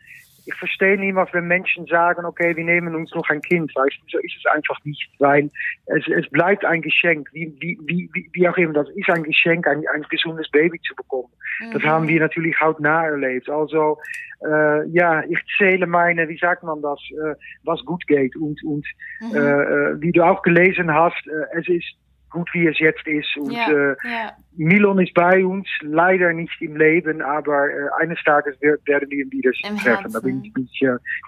ich 0.45 0.55
verstehe 0.55 0.97
niemals, 0.97 1.33
wenn 1.33 1.47
Menschen 1.47 1.85
sagen, 1.87 2.25
okay, 2.25 2.55
wir 2.55 2.63
nehmen 2.63 2.95
uns 2.95 3.13
noch 3.13 3.29
ein 3.29 3.41
Kind, 3.41 3.75
weißt 3.75 3.97
du, 4.01 4.17
so 4.17 4.17
ist 4.19 4.35
es 4.37 4.45
einfach 4.51 4.77
nicht, 4.83 5.09
weil 5.19 5.49
es, 5.85 6.07
es 6.07 6.29
bleibt 6.29 6.65
ein 6.65 6.81
Geschenk, 6.81 7.29
wie, 7.33 7.53
wie, 7.59 7.79
wie, 7.85 8.29
wie 8.33 8.47
auch 8.47 8.57
immer, 8.57 8.73
das 8.73 8.89
ist 8.89 9.09
ein 9.09 9.23
Geschenk, 9.23 9.67
ein, 9.67 9.83
ein 9.93 10.05
gesundes 10.09 10.49
Baby 10.49 10.79
zu 10.81 10.95
bekommen. 10.95 11.29
Mhm. 11.59 11.71
Das 11.73 11.83
haben 11.83 12.07
wir 12.07 12.19
natürlich 12.19 12.59
hautnah 12.59 13.05
erlebt. 13.05 13.49
Also, 13.49 13.97
äh, 14.45 14.87
ja, 14.89 15.23
ich 15.23 15.39
zähle 15.57 15.87
meine, 15.87 16.27
wie 16.29 16.37
sagt 16.37 16.63
man 16.63 16.81
das, 16.81 16.99
äh, 17.11 17.35
was 17.63 17.83
gut 17.85 18.05
geht 18.07 18.35
und, 18.35 18.63
und 18.63 18.85
mhm. 19.21 19.35
äh, 19.35 19.39
äh 19.39 20.01
wie 20.01 20.11
du 20.11 20.23
auch 20.23 20.41
gelesen 20.41 20.93
hast, 20.93 21.27
äh, 21.27 21.59
es 21.59 21.67
ist 21.67 21.95
gut 22.29 22.49
wie 22.53 22.67
es 22.67 22.79
jetzt 22.79 23.05
ist. 23.05 23.37
Und 23.37 23.51
ja, 23.51 23.69
äh, 23.69 23.95
ja. 24.03 24.31
Milon 24.55 24.99
ist 24.99 25.13
bei 25.13 25.45
uns, 25.45 25.67
leider 25.81 26.33
nicht 26.33 26.61
im 26.61 26.75
Leben, 26.75 27.21
aber 27.21 27.69
äh, 27.69 27.89
eines 27.99 28.21
Tages 28.23 28.59
werden 28.61 29.09
wir 29.09 29.25
ihn 29.25 29.31
wieder 29.31 29.51
Im 29.63 29.77
treffen. 29.77 30.11
Da 30.11 30.19
bin 30.19 30.43
ich, 30.43 30.53
bin 30.53 30.69
ich, 30.71 30.79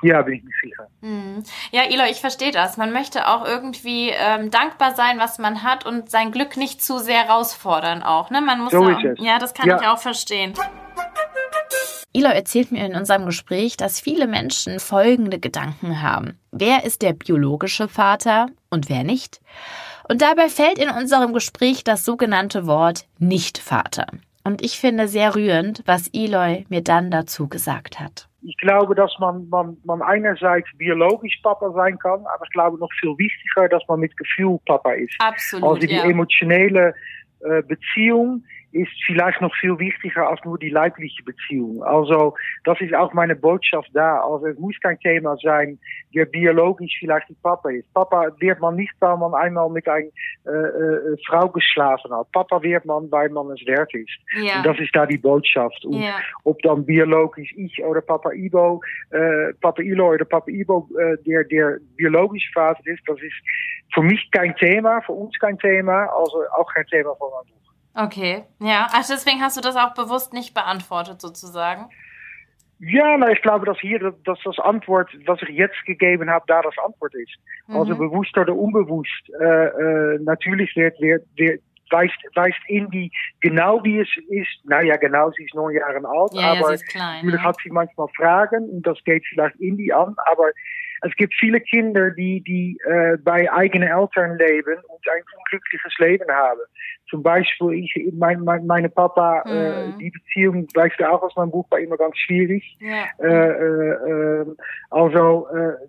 ja, 0.01 0.21
bin 0.21 0.35
ich 0.35 0.43
mir 0.43 0.51
sicher. 0.63 0.87
Mhm. 1.01 1.43
Ja, 1.71 1.83
Ilo, 1.89 2.03
ich 2.09 2.19
verstehe 2.19 2.51
das. 2.51 2.77
Man 2.77 2.93
möchte 2.93 3.27
auch 3.27 3.45
irgendwie 3.47 4.09
ähm, 4.09 4.51
dankbar 4.51 4.95
sein, 4.95 5.19
was 5.19 5.39
man 5.39 5.63
hat 5.63 5.85
und 5.85 6.09
sein 6.09 6.31
Glück 6.31 6.57
nicht 6.57 6.81
zu 6.81 6.97
sehr 6.97 7.25
herausfordern 7.25 8.03
auch. 8.03 8.29
Ne? 8.29 8.41
Man 8.41 8.59
muss 8.61 8.71
so 8.71 8.79
auch, 8.79 8.89
ist 8.89 9.05
es. 9.05 9.25
Ja, 9.25 9.39
das 9.39 9.53
kann 9.53 9.69
ja. 9.69 9.79
ich 9.79 9.87
auch 9.87 9.99
verstehen. 9.99 10.53
Ilo 12.13 12.27
erzählt 12.27 12.71
mir 12.71 12.85
in 12.85 12.95
unserem 12.95 13.25
Gespräch, 13.25 13.77
dass 13.77 14.01
viele 14.01 14.27
Menschen 14.27 14.79
folgende 14.79 15.39
Gedanken 15.39 16.01
haben. 16.01 16.37
Wer 16.51 16.83
ist 16.83 17.01
der 17.01 17.13
biologische 17.13 17.87
Vater 17.87 18.47
und 18.69 18.89
wer 18.89 19.03
nicht? 19.03 19.39
Und 20.11 20.21
dabei 20.21 20.49
fällt 20.49 20.77
in 20.77 20.89
unserem 20.89 21.31
Gespräch 21.31 21.85
das 21.85 22.03
sogenannte 22.03 22.67
Wort 22.67 23.07
Nicht-Vater. 23.19 24.07
Und 24.43 24.61
ich 24.61 24.77
finde 24.77 25.07
sehr 25.07 25.35
rührend, 25.37 25.83
was 25.85 26.09
Eloy 26.11 26.65
mir 26.67 26.81
dann 26.81 27.11
dazu 27.11 27.47
gesagt 27.47 27.97
hat. 27.97 28.27
Ich 28.41 28.57
glaube, 28.57 28.93
dass 28.93 29.13
man, 29.19 29.47
man, 29.47 29.77
man 29.85 30.01
einerseits 30.01 30.67
biologisch 30.77 31.39
Papa 31.41 31.71
sein 31.71 31.97
kann, 31.97 32.25
aber 32.25 32.43
ich 32.43 32.51
glaube 32.51 32.77
noch 32.77 32.89
viel 32.99 33.17
wichtiger, 33.17 33.69
dass 33.69 33.83
man 33.87 34.01
mit 34.01 34.17
Gefühl 34.17 34.57
Papa 34.65 34.91
ist. 34.91 35.15
Absolut. 35.19 35.63
Also 35.63 35.87
die 35.87 35.95
ja. 35.95 36.03
emotionelle 36.03 36.93
äh, 37.39 37.61
Beziehung 37.61 38.43
ist 38.71 38.91
vielleicht 39.05 39.41
noch 39.41 39.53
viel 39.55 39.77
wichtiger 39.79 40.29
als 40.29 40.39
nur 40.45 40.57
die 40.57 40.69
leibliche 40.69 41.23
Beziehung. 41.23 41.83
Also 41.83 42.35
das 42.63 42.79
ist 42.81 42.93
auch 42.93 43.13
meine 43.13 43.35
Botschaft 43.35 43.89
da. 43.93 44.21
Also 44.21 44.47
es 44.47 44.57
muss 44.57 44.75
kein 44.81 44.99
Thema 44.99 45.35
sein, 45.43 45.79
der 46.13 46.25
biologisch 46.25 46.95
vielleicht 46.99 47.29
die 47.29 47.37
Papa 47.41 47.69
ist. 47.69 47.91
Papa 47.93 48.31
wird 48.39 48.59
man 48.59 48.75
nicht, 48.75 48.93
weil 48.99 49.17
man 49.17 49.33
einmal 49.33 49.69
mit 49.69 49.87
einer 49.87 50.07
äh, 50.45 50.49
äh, 50.49 51.17
Frau 51.27 51.49
geschlafen 51.49 52.13
hat. 52.13 52.31
Papa 52.31 52.61
wird 52.61 52.85
man, 52.85 53.11
weil 53.11 53.29
man 53.29 53.51
es 53.51 53.65
wert 53.65 53.93
ist. 53.93 54.17
Ja. 54.41 54.57
Und 54.57 54.65
das 54.65 54.79
ist 54.79 54.95
da 54.95 55.05
die 55.05 55.17
Botschaft. 55.17 55.83
Und 55.85 56.01
ja. 56.01 56.15
ob 56.43 56.61
dann 56.61 56.85
biologisch 56.85 57.53
ich 57.55 57.83
oder 57.83 58.01
Papa 58.01 58.31
Ibo, 58.31 58.81
äh, 59.11 59.53
Papa 59.61 59.81
Ilo 59.81 60.13
oder 60.13 60.25
Papa 60.25 60.49
Ibo 60.49 60.87
äh, 60.97 61.17
der, 61.25 61.43
der 61.45 61.77
biologische 61.95 62.51
Vater 62.53 62.81
ist, 62.85 63.01
das 63.07 63.19
ist 63.21 63.35
für 63.93 64.01
mich 64.01 64.29
kein 64.31 64.55
Thema, 64.55 65.01
für 65.01 65.13
uns 65.13 65.37
kein 65.39 65.57
Thema, 65.59 66.05
also 66.05 66.43
auch 66.57 66.73
kein 66.73 66.85
Thema 66.87 67.15
von 67.15 67.29
Buch. 67.29 67.60
Okay, 67.93 68.43
ja. 68.59 68.87
Ach, 68.91 69.05
deswegen 69.07 69.41
hast 69.41 69.57
du 69.57 69.61
das 69.61 69.75
auch 69.75 69.93
bewusst 69.93 70.33
nicht 70.33 70.53
beantwortet, 70.53 71.19
sozusagen. 71.21 71.89
Ja, 72.79 73.15
nou, 73.17 73.27
ich 73.27 73.41
glaube, 73.41 73.65
dass 73.65 73.79
hier 73.79 73.99
dass 73.99 74.39
das 74.43 74.57
Antwort, 74.59 75.09
was 75.27 75.39
ich 75.43 75.49
jetzt 75.49 75.85
gegeben 75.85 76.29
habe, 76.31 76.45
da 76.47 76.61
das 76.61 76.73
Antwort 76.83 77.13
ist. 77.13 77.37
Mhm. 77.67 77.75
Also 77.75 77.95
bewusst 77.95 78.35
oder 78.37 78.55
unbewusst. 78.55 79.29
Äh, 79.39 79.65
äh, 79.67 80.19
natürlich 80.19 80.75
wird, 80.75 80.99
wird, 80.99 81.23
wird 81.35 81.61
weist, 81.91 82.17
weist 82.33 82.57
in 82.67 82.89
die 82.89 83.11
genau 83.41 83.83
wie 83.83 83.99
es 83.99 84.09
ist. 84.29 84.65
Nou 84.65 84.81
ja, 84.81 84.95
genau, 84.97 85.29
sie 85.31 85.43
ist 85.43 85.53
neun 85.53 85.75
Jahre 85.75 86.01
alt, 86.07 86.33
ja, 86.33 86.53
aber 86.53 86.73
ja, 86.73 86.81
klein, 86.89 87.15
natürlich 87.17 87.41
ja. 87.41 87.43
hat 87.43 87.57
sie 87.63 87.69
manchmal 87.69 88.07
Fragen 88.15 88.69
und 88.69 88.87
das 88.87 88.97
geht 89.03 89.23
vielleicht 89.29 89.57
in 89.57 89.77
die 89.77 89.93
an, 89.93 90.15
aber 90.31 90.49
es 91.01 91.15
gibt 91.15 91.33
viele 91.39 91.59
Kinder, 91.59 92.11
die, 92.11 92.41
die 92.41 92.77
äh, 92.85 93.17
bei 93.17 93.51
eigenen 93.51 93.89
Eltern 93.89 94.37
leben 94.37 94.77
und 94.87 95.09
ein 95.09 95.23
unglückliches 95.37 95.93
Leben 95.97 96.31
haben. 96.31 96.61
Zum 97.09 97.23
Beispiel, 97.23 97.73
ich, 97.73 97.93
mein, 98.13 98.41
mein, 98.41 98.65
meine 98.67 98.89
Papa, 98.89 99.43
mhm. 99.45 99.51
äh, 99.51 99.97
die 99.99 100.11
Beziehung, 100.11 100.67
weißt 100.73 100.99
du 100.99 101.11
auch 101.11 101.23
aus 101.23 101.35
meinem 101.35 101.51
Buch, 101.51 101.65
war 101.71 101.79
immer 101.79 101.97
ganz 101.97 102.17
schwierig. 102.17 102.77
Ja. 102.79 103.05
Äh, 103.19 104.41
äh, 104.41 104.45
also, 104.91 105.47
äh, 105.49 105.80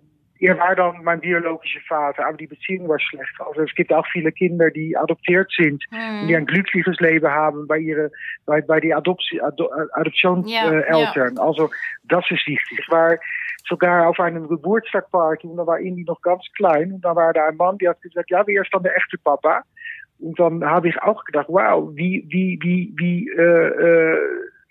er 0.53 0.59
war 0.59 0.75
dann 0.75 1.03
mein 1.03 1.19
biologischer 1.19 1.79
Vater, 1.87 2.27
aber 2.27 2.37
die 2.37 2.47
Beziehung 2.47 2.87
war 2.87 2.99
schlecht. 2.99 3.33
Also 3.39 3.61
es 3.61 3.73
gibt 3.75 3.91
auch 3.93 4.05
viele 4.11 4.31
Kinder, 4.31 4.69
die 4.69 4.95
adoptiert 4.95 5.51
sind, 5.55 5.83
mhm. 5.91 6.27
die 6.27 6.35
ein 6.35 6.45
glückliches 6.45 6.99
Leben 6.99 7.29
haben 7.29 7.67
bei 7.67 7.77
ihre, 7.79 8.11
bei, 8.45 8.61
bei 8.61 8.79
die 8.79 8.93
Adoptie, 8.93 9.41
Ado, 9.41 9.69
Adoptionseltern. 9.93 11.13
Ja, 11.15 11.27
ja. 11.27 11.41
Also 11.41 11.69
das 12.03 12.23
ist 12.29 12.45
wichtig. 12.47 12.79
Ich 12.79 12.89
war 12.89 13.17
sogar 13.67 14.07
auf 14.07 14.19
einem 14.19 14.47
Geburtstagparty 14.47 15.47
und 15.47 15.57
da 15.57 15.65
war 15.65 15.79
Indy 15.79 16.03
noch 16.03 16.21
ganz 16.21 16.43
klein 16.55 16.93
und 16.93 17.01
da 17.05 17.15
war 17.15 17.33
da 17.33 17.47
ein 17.47 17.57
Mann, 17.57 17.77
der 17.77 17.91
hat 17.91 18.01
gesagt, 18.01 18.29
ja, 18.29 18.45
wer 18.45 18.61
ist 18.61 18.73
dann 18.73 18.83
der 18.83 18.95
echte 18.95 19.17
Papa? 19.17 19.63
Und 20.19 20.39
dann 20.39 20.63
habe 20.63 20.89
ich 20.89 21.01
auch 21.01 21.23
gedacht, 21.25 21.47
wow, 21.49 21.89
wie, 21.93 22.25
wie, 22.29 22.59
wie, 22.61 22.93
wie, 22.95 23.29
äh, 23.29 23.41
äh, 23.41 24.17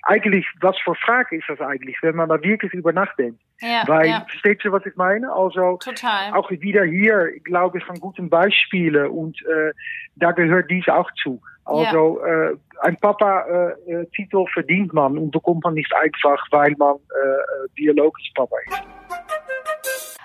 eigentlich, 0.03 0.47
was 0.61 0.77
für 0.79 0.95
Frage 0.95 1.37
ist 1.37 1.49
das 1.49 1.61
eigentlich, 1.61 1.97
wenn 2.03 2.17
man 2.17 2.29
da 2.29 2.43
wirklich 2.43 2.73
über 2.73 2.93
nachdenkt? 2.93 3.41
Ja, 3.61 3.85
Weil, 3.87 4.09
ja. 4.09 4.27
versteht 4.29 4.65
ihr, 4.65 4.73
was 4.73 4.85
ich 4.85 4.97
meine? 4.97 5.33
Also, 5.33 5.77
Total. 5.77 6.33
auch 6.33 6.51
wieder 6.51 6.85
hier, 6.85 7.33
glaube 7.45 7.79
ich, 7.79 7.85
von 7.85 7.99
guten 8.01 8.29
Beispielen 8.29 9.09
und 9.09 9.41
äh, 9.43 9.73
da 10.17 10.33
gehört 10.33 10.71
dies 10.71 10.89
auch 10.89 11.11
zu. 11.23 11.41
Also, 11.65 12.21
ja. 12.21 12.51
äh, 12.51 12.57
ein 12.81 12.97
Papa-Titel 12.97 14.43
äh, 14.43 14.53
verdient 14.53 14.93
man 14.93 15.17
und 15.17 15.31
bekommt 15.31 15.63
man 15.63 15.75
nicht 15.75 15.95
einfach, 15.95 16.45
weil 16.51 16.75
man 16.77 16.97
äh, 16.97 17.69
biologisch 17.75 18.33
Papa 18.35 18.57
ist. 18.67 18.83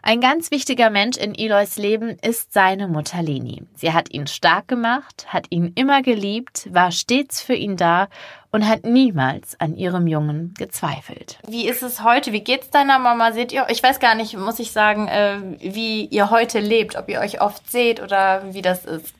Ein 0.09 0.21
ganz 0.21 0.51
wichtiger 0.51 0.89
Mensch 0.89 1.17
in 1.17 1.35
Eloys 1.35 1.75
Leben 1.75 2.17
ist 2.21 2.53
seine 2.53 2.87
Mutter 2.87 3.21
Leni. 3.21 3.63
Sie 3.73 3.91
hat 3.91 4.09
ihn 4.09 4.25
stark 4.25 4.69
gemacht, 4.69 5.25
hat 5.33 5.47
ihn 5.49 5.73
immer 5.75 6.01
geliebt, 6.01 6.73
war 6.73 6.93
stets 6.93 7.41
für 7.41 7.55
ihn 7.55 7.75
da 7.75 8.07
und 8.49 8.65
hat 8.65 8.85
niemals 8.85 9.59
an 9.59 9.75
ihrem 9.75 10.07
Jungen 10.07 10.53
gezweifelt. 10.57 11.39
Wie 11.45 11.67
ist 11.67 11.83
es 11.83 12.05
heute? 12.05 12.31
Wie 12.31 12.41
geht's 12.41 12.69
deiner 12.69 12.99
Mama? 12.99 13.33
Seht 13.33 13.51
ihr? 13.51 13.65
Ich 13.67 13.83
weiß 13.83 13.99
gar 13.99 14.15
nicht, 14.15 14.37
muss 14.37 14.59
ich 14.59 14.71
sagen, 14.71 15.09
äh, 15.09 15.39
wie 15.59 16.05
ihr 16.05 16.31
heute 16.31 16.61
lebt, 16.61 16.95
ob 16.95 17.09
ihr 17.09 17.19
euch 17.19 17.41
oft 17.41 17.69
seht 17.69 18.01
oder 18.01 18.53
wie 18.53 18.61
das 18.61 18.85
ist. 18.85 19.13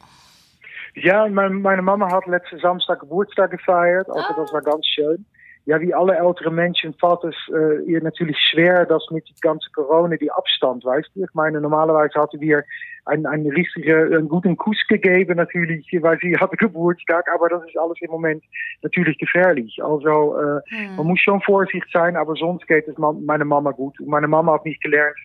Ja, 0.93 1.27
meine 1.27 1.81
Mama 1.81 2.09
hat 2.09 2.27
letzten 2.27 2.59
Samstag 2.59 3.01
Geburtstag 3.01 3.51
gefeiert, 3.51 4.07
also 4.09 4.33
das 4.37 4.53
war 4.53 4.61
ganz 4.61 4.85
schön 4.87 5.25
ja, 5.67 5.81
wie 5.81 5.93
alle 5.93 6.15
ältere 6.15 6.49
Menschen 6.49 6.93
fällt 6.93 7.25
es 7.25 7.35
äh, 7.53 7.83
ihr 7.83 8.01
natürlich 8.01 8.37
schwer, 8.37 8.85
dass 8.85 9.05
mit 9.11 9.27
die 9.27 9.35
ganze 9.41 9.69
Corona 9.71 10.15
die 10.15 10.31
Abstand, 10.31 10.85
weißt 10.85 11.09
du? 11.13 11.25
Ich 11.25 11.33
meine, 11.33 11.59
normalerweise 11.59 12.21
hatten 12.21 12.39
wir 12.39 12.63
einen, 13.03 13.25
einen 13.25 13.51
richtigen, 13.51 14.13
einen 14.13 14.29
guten 14.29 14.55
Kuss 14.55 14.77
gegeben, 14.87 15.35
natürlich, 15.35 15.85
weil 15.99 16.17
sie 16.21 16.37
hatte 16.37 16.55
Geburtstag, 16.55 17.25
aber 17.35 17.49
das 17.49 17.65
ist 17.65 17.77
alles 17.77 17.97
im 17.99 18.11
Moment 18.11 18.45
natürlich 18.81 19.17
gefährlich. 19.17 19.77
Also, 19.83 20.39
äh, 20.39 20.61
hm. 20.69 20.95
man 20.95 21.07
muss 21.07 21.19
schon 21.19 21.41
vorsichtig 21.41 21.83
sein, 21.91 22.15
aber 22.15 22.35
sonst 22.35 22.65
geht 22.67 22.87
es 22.87 22.97
meine 22.97 23.43
Mama 23.43 23.71
gut. 23.71 23.99
Und 23.99 24.07
meine 24.07 24.29
Mama 24.29 24.53
hat 24.53 24.63
nicht 24.63 24.81
gelernt, 24.81 25.17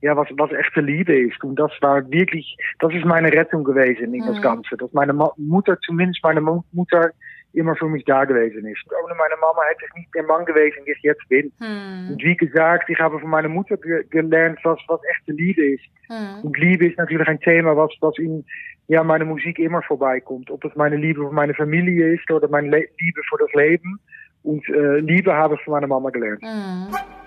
ja, 0.00 0.16
was, 0.16 0.28
was 0.38 0.52
echte 0.52 0.80
Liebe 0.80 1.14
ist. 1.14 1.44
Und 1.44 1.56
das 1.56 1.70
war 1.82 2.10
wirklich, 2.10 2.56
das 2.78 2.94
ist 2.94 3.04
meine 3.04 3.30
Rettung 3.30 3.62
gewesen 3.62 4.14
in 4.14 4.24
hm. 4.24 4.32
das 4.32 4.42
Ganze. 4.42 4.74
Dass 4.78 4.90
meine 4.94 5.12
Mutter, 5.12 5.78
zumindest 5.84 6.24
meine 6.24 6.40
Mutter, 6.40 7.10
immer 7.54 7.76
für 7.76 7.88
mich 7.88 8.04
da 8.04 8.24
gewesen 8.24 8.66
ist. 8.66 8.82
Ohne 9.04 9.14
meine 9.14 9.36
Mama 9.40 9.62
hätte 9.68 9.84
ich 9.86 9.94
nicht 9.94 10.14
der 10.14 10.22
Mann 10.24 10.44
gewesen, 10.44 10.84
der 10.86 10.94
ich 10.94 11.02
jetzt 11.02 11.28
bin. 11.28 11.52
Hm. 11.60 12.12
Und 12.12 12.22
wie 12.22 12.36
gesagt, 12.36 12.88
ich 12.88 12.98
habe 12.98 13.18
von 13.18 13.30
meiner 13.30 13.48
Mutter 13.48 13.76
ge 13.76 14.04
gelernt, 14.10 14.58
was, 14.62 14.78
was 14.88 15.00
echte 15.16 15.32
Liebe 15.32 15.74
ist. 15.74 15.84
Hm. 16.08 16.44
Und 16.44 16.58
Liebe 16.58 16.86
ist 16.86 16.98
natürlich 16.98 17.28
ein 17.28 17.40
Thema, 17.40 17.76
was, 17.76 17.90
was 18.00 18.18
in 18.18 18.44
ja, 18.88 19.02
meine 19.04 19.24
Musik 19.24 19.58
immer 19.58 19.82
vorbeikommt. 19.82 20.50
Ob 20.50 20.64
es 20.64 20.74
meine 20.76 20.96
Liebe 20.96 21.22
für 21.22 21.32
meine 21.32 21.54
Familie 21.54 22.14
ist 22.14 22.30
oder 22.30 22.48
meine 22.48 22.68
Le 22.68 22.86
Liebe 22.98 23.20
für 23.28 23.38
das 23.38 23.52
Leben. 23.54 23.98
Und 24.42 24.68
äh, 24.68 24.98
Liebe 24.98 25.34
habe 25.34 25.54
ich 25.54 25.62
von 25.62 25.72
meiner 25.72 25.86
Mama 25.86 26.10
gelernt. 26.10 26.42
Hm. 26.42 27.21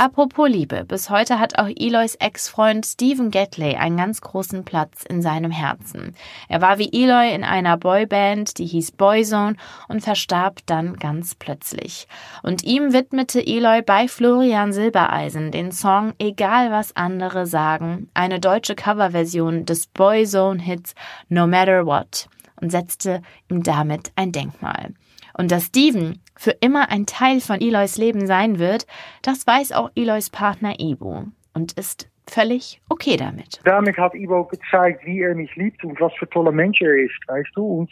Apropos 0.00 0.48
Liebe, 0.48 0.84
bis 0.84 1.10
heute 1.10 1.40
hat 1.40 1.58
auch 1.58 1.68
Eloys 1.74 2.14
Ex-Freund 2.14 2.86
Stephen 2.86 3.32
Gatley 3.32 3.74
einen 3.74 3.96
ganz 3.96 4.20
großen 4.20 4.64
Platz 4.64 5.02
in 5.02 5.22
seinem 5.22 5.50
Herzen. 5.50 6.14
Er 6.48 6.60
war 6.60 6.78
wie 6.78 6.92
Eloy 6.92 7.34
in 7.34 7.42
einer 7.42 7.76
Boyband, 7.76 8.58
die 8.58 8.66
hieß 8.66 8.92
Boyzone 8.92 9.56
und 9.88 10.00
verstarb 10.02 10.60
dann 10.66 10.94
ganz 10.98 11.34
plötzlich. 11.34 12.06
Und 12.44 12.62
ihm 12.62 12.92
widmete 12.92 13.44
Eloy 13.44 13.82
bei 13.82 14.06
Florian 14.06 14.72
Silbereisen 14.72 15.50
den 15.50 15.72
Song 15.72 16.12
Egal 16.20 16.70
was 16.70 16.94
andere 16.94 17.48
sagen, 17.48 18.08
eine 18.14 18.38
deutsche 18.38 18.76
Coverversion 18.76 19.66
des 19.66 19.88
Boyzone-Hits 19.88 20.94
No 21.28 21.48
Matter 21.48 21.86
What 21.86 22.28
und 22.60 22.70
setzte 22.70 23.20
ihm 23.50 23.64
damit 23.64 24.12
ein 24.14 24.30
Denkmal. 24.30 24.94
Und 25.36 25.50
dass 25.50 25.66
Steven 25.66 26.20
für 26.38 26.52
immer 26.60 26.90
ein 26.90 27.04
Teil 27.04 27.40
von 27.40 27.60
Eloys 27.60 27.98
Leben 27.98 28.26
sein 28.26 28.58
wird, 28.58 28.86
das 29.22 29.46
weiß 29.46 29.72
auch 29.72 29.90
Eloys 29.96 30.30
Partner 30.30 30.74
Ibo 30.78 31.24
und 31.52 31.72
ist 31.72 32.08
völlig 32.30 32.80
okay 32.88 33.16
damit. 33.16 33.60
Damit 33.64 33.96
hat 33.96 34.14
Ibo 34.14 34.44
gezeigt, 34.44 35.04
wie 35.04 35.20
er 35.20 35.34
mich 35.34 35.54
liebt 35.56 35.84
und 35.84 36.00
was 36.00 36.12
für 36.14 36.28
tolle 36.30 36.52
Mensch 36.52 36.80
er 36.80 36.94
ist, 36.94 37.18
weißt 37.26 37.50
du. 37.54 37.64
Und 37.64 37.90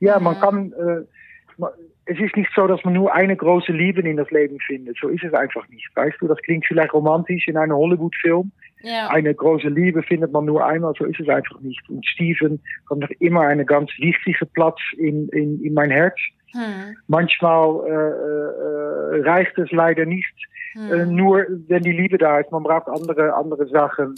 ja, 0.00 0.20
man 0.20 0.38
kann, 0.38 0.72
äh, 0.72 1.64
es 2.04 2.18
ist 2.20 2.36
nicht 2.36 2.50
so, 2.54 2.66
dass 2.66 2.84
man 2.84 2.94
nur 2.94 3.12
eine 3.12 3.36
große 3.36 3.72
Liebe 3.72 4.00
in 4.00 4.16
das 4.16 4.30
Leben 4.30 4.58
findet. 4.60 4.96
So 5.00 5.08
ist 5.08 5.24
es 5.24 5.34
einfach 5.34 5.68
nicht, 5.68 5.88
weißt 5.94 6.16
du. 6.20 6.28
Das 6.28 6.38
klingt 6.38 6.64
vielleicht 6.66 6.94
romantisch 6.94 7.48
in 7.48 7.56
einem 7.56 7.76
Hollywood-Film. 7.76 8.52
Ja. 8.82 9.08
Eine 9.08 9.34
große 9.34 9.68
Liebe 9.68 10.04
findet 10.04 10.30
man 10.32 10.44
nur 10.44 10.64
einmal, 10.64 10.94
so 10.96 11.04
ist 11.04 11.18
es 11.18 11.28
einfach 11.28 11.60
nicht. 11.60 11.82
Und 11.88 12.06
Steven 12.06 12.60
hat 12.88 12.98
noch 12.98 13.10
immer 13.18 13.40
einen 13.40 13.66
ganz 13.66 13.90
wichtigen 13.98 14.48
Platz 14.52 14.78
in, 14.96 15.28
in, 15.30 15.60
in 15.64 15.74
mein 15.74 15.90
Herz. 15.90 16.16
Hm. 16.52 16.96
Manchmal 17.06 17.86
äh, 17.86 19.18
äh, 19.18 19.28
reicht 19.28 19.58
es 19.58 19.70
leider 19.70 20.06
nicht, 20.06 20.34
hm. 20.72 21.14
nur 21.14 21.46
wenn 21.68 21.82
die 21.82 21.92
Liebe 21.92 22.18
da 22.18 22.40
ist. 22.40 22.50
Man 22.50 22.62
braucht 22.62 22.88
andere, 22.88 23.34
andere 23.34 23.66
Sachen. 23.68 24.14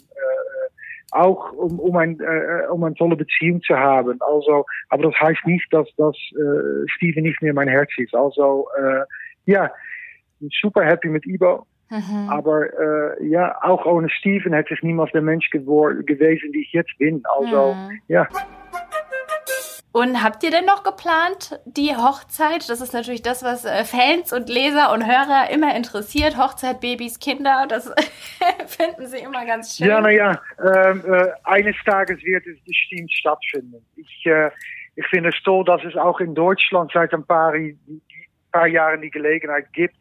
Auch 1.13 1.53
um, 1.55 1.81
um, 1.81 1.97
ein, 1.97 2.21
um 2.71 2.85
eine 2.85 2.95
tolle 2.95 3.17
Beziehung 3.17 3.61
zu 3.63 3.77
haben. 3.77 4.17
Also, 4.21 4.65
aber 4.91 5.03
das 5.03 5.15
heißt 5.21 5.45
nicht, 5.45 5.67
dass, 5.73 5.89
dass 5.97 6.17
Steven 6.87 7.25
nicht 7.25 7.43
mehr 7.43 7.53
mein 7.53 7.67
Herz 7.67 7.91
ist. 7.97 8.15
Also, 8.15 8.69
ja, 9.45 9.73
super 10.61 10.85
happy 10.85 11.09
mit 11.09 11.27
Ibo. 11.27 11.67
Mhm. 11.91 12.29
Aber 12.29 12.67
äh, 13.19 13.27
ja, 13.27 13.57
auch 13.63 13.85
ohne 13.85 14.09
Steven 14.09 14.53
hätte 14.53 14.75
ich 14.75 14.83
niemals 14.83 15.11
der 15.11 15.23
Mensch 15.23 15.51
gewesen, 15.51 16.53
die 16.53 16.63
ich 16.63 16.73
jetzt 16.73 16.97
bin. 16.99 17.23
Also, 17.25 17.75
mhm. 17.75 18.01
ja. 18.07 18.29
Und 19.93 20.23
habt 20.23 20.45
ihr 20.45 20.53
denn 20.53 20.67
noch 20.67 20.85
geplant, 20.85 21.59
die 21.65 21.97
Hochzeit? 21.97 22.69
Das 22.69 22.81
ist 22.81 22.93
natürlich 22.93 23.23
das, 23.23 23.43
was 23.43 23.65
äh, 23.65 23.85
Fans 23.85 24.33
und 24.33 24.49
Leser 24.49 24.93
und 24.93 25.05
Hörer 25.05 25.51
immer 25.51 25.75
interessiert. 25.75 26.37
Hochzeit, 26.37 26.81
Babys, 26.81 27.19
Kinder, 27.19 27.67
das 27.69 27.93
finden 28.67 29.07
sie 29.09 29.19
immer 29.19 29.45
ganz 29.45 29.77
schön. 29.77 29.89
Ja, 29.89 30.01
naja, 30.01 30.41
ähm, 30.59 31.03
äh, 31.13 31.31
eines 31.43 31.75
Tages 31.85 32.23
wird 32.23 32.47
es 32.47 32.61
bestimmt 32.65 33.13
stattfinden. 33.13 33.85
Ich, 33.97 34.27
äh, 34.27 34.51
ich 34.95 35.07
finde 35.09 35.31
es 35.31 35.43
toll, 35.43 35.65
dass 35.65 35.83
es 35.83 35.97
auch 35.97 36.21
in 36.21 36.37
Deutschland 36.37 36.93
seit 36.95 37.13
ein 37.13 37.25
paar, 37.25 37.53
ein 37.53 38.01
paar 38.53 38.69
Jahren 38.69 39.03
die 39.03 39.11
Gelegenheit 39.11 39.73
gibt, 39.73 39.97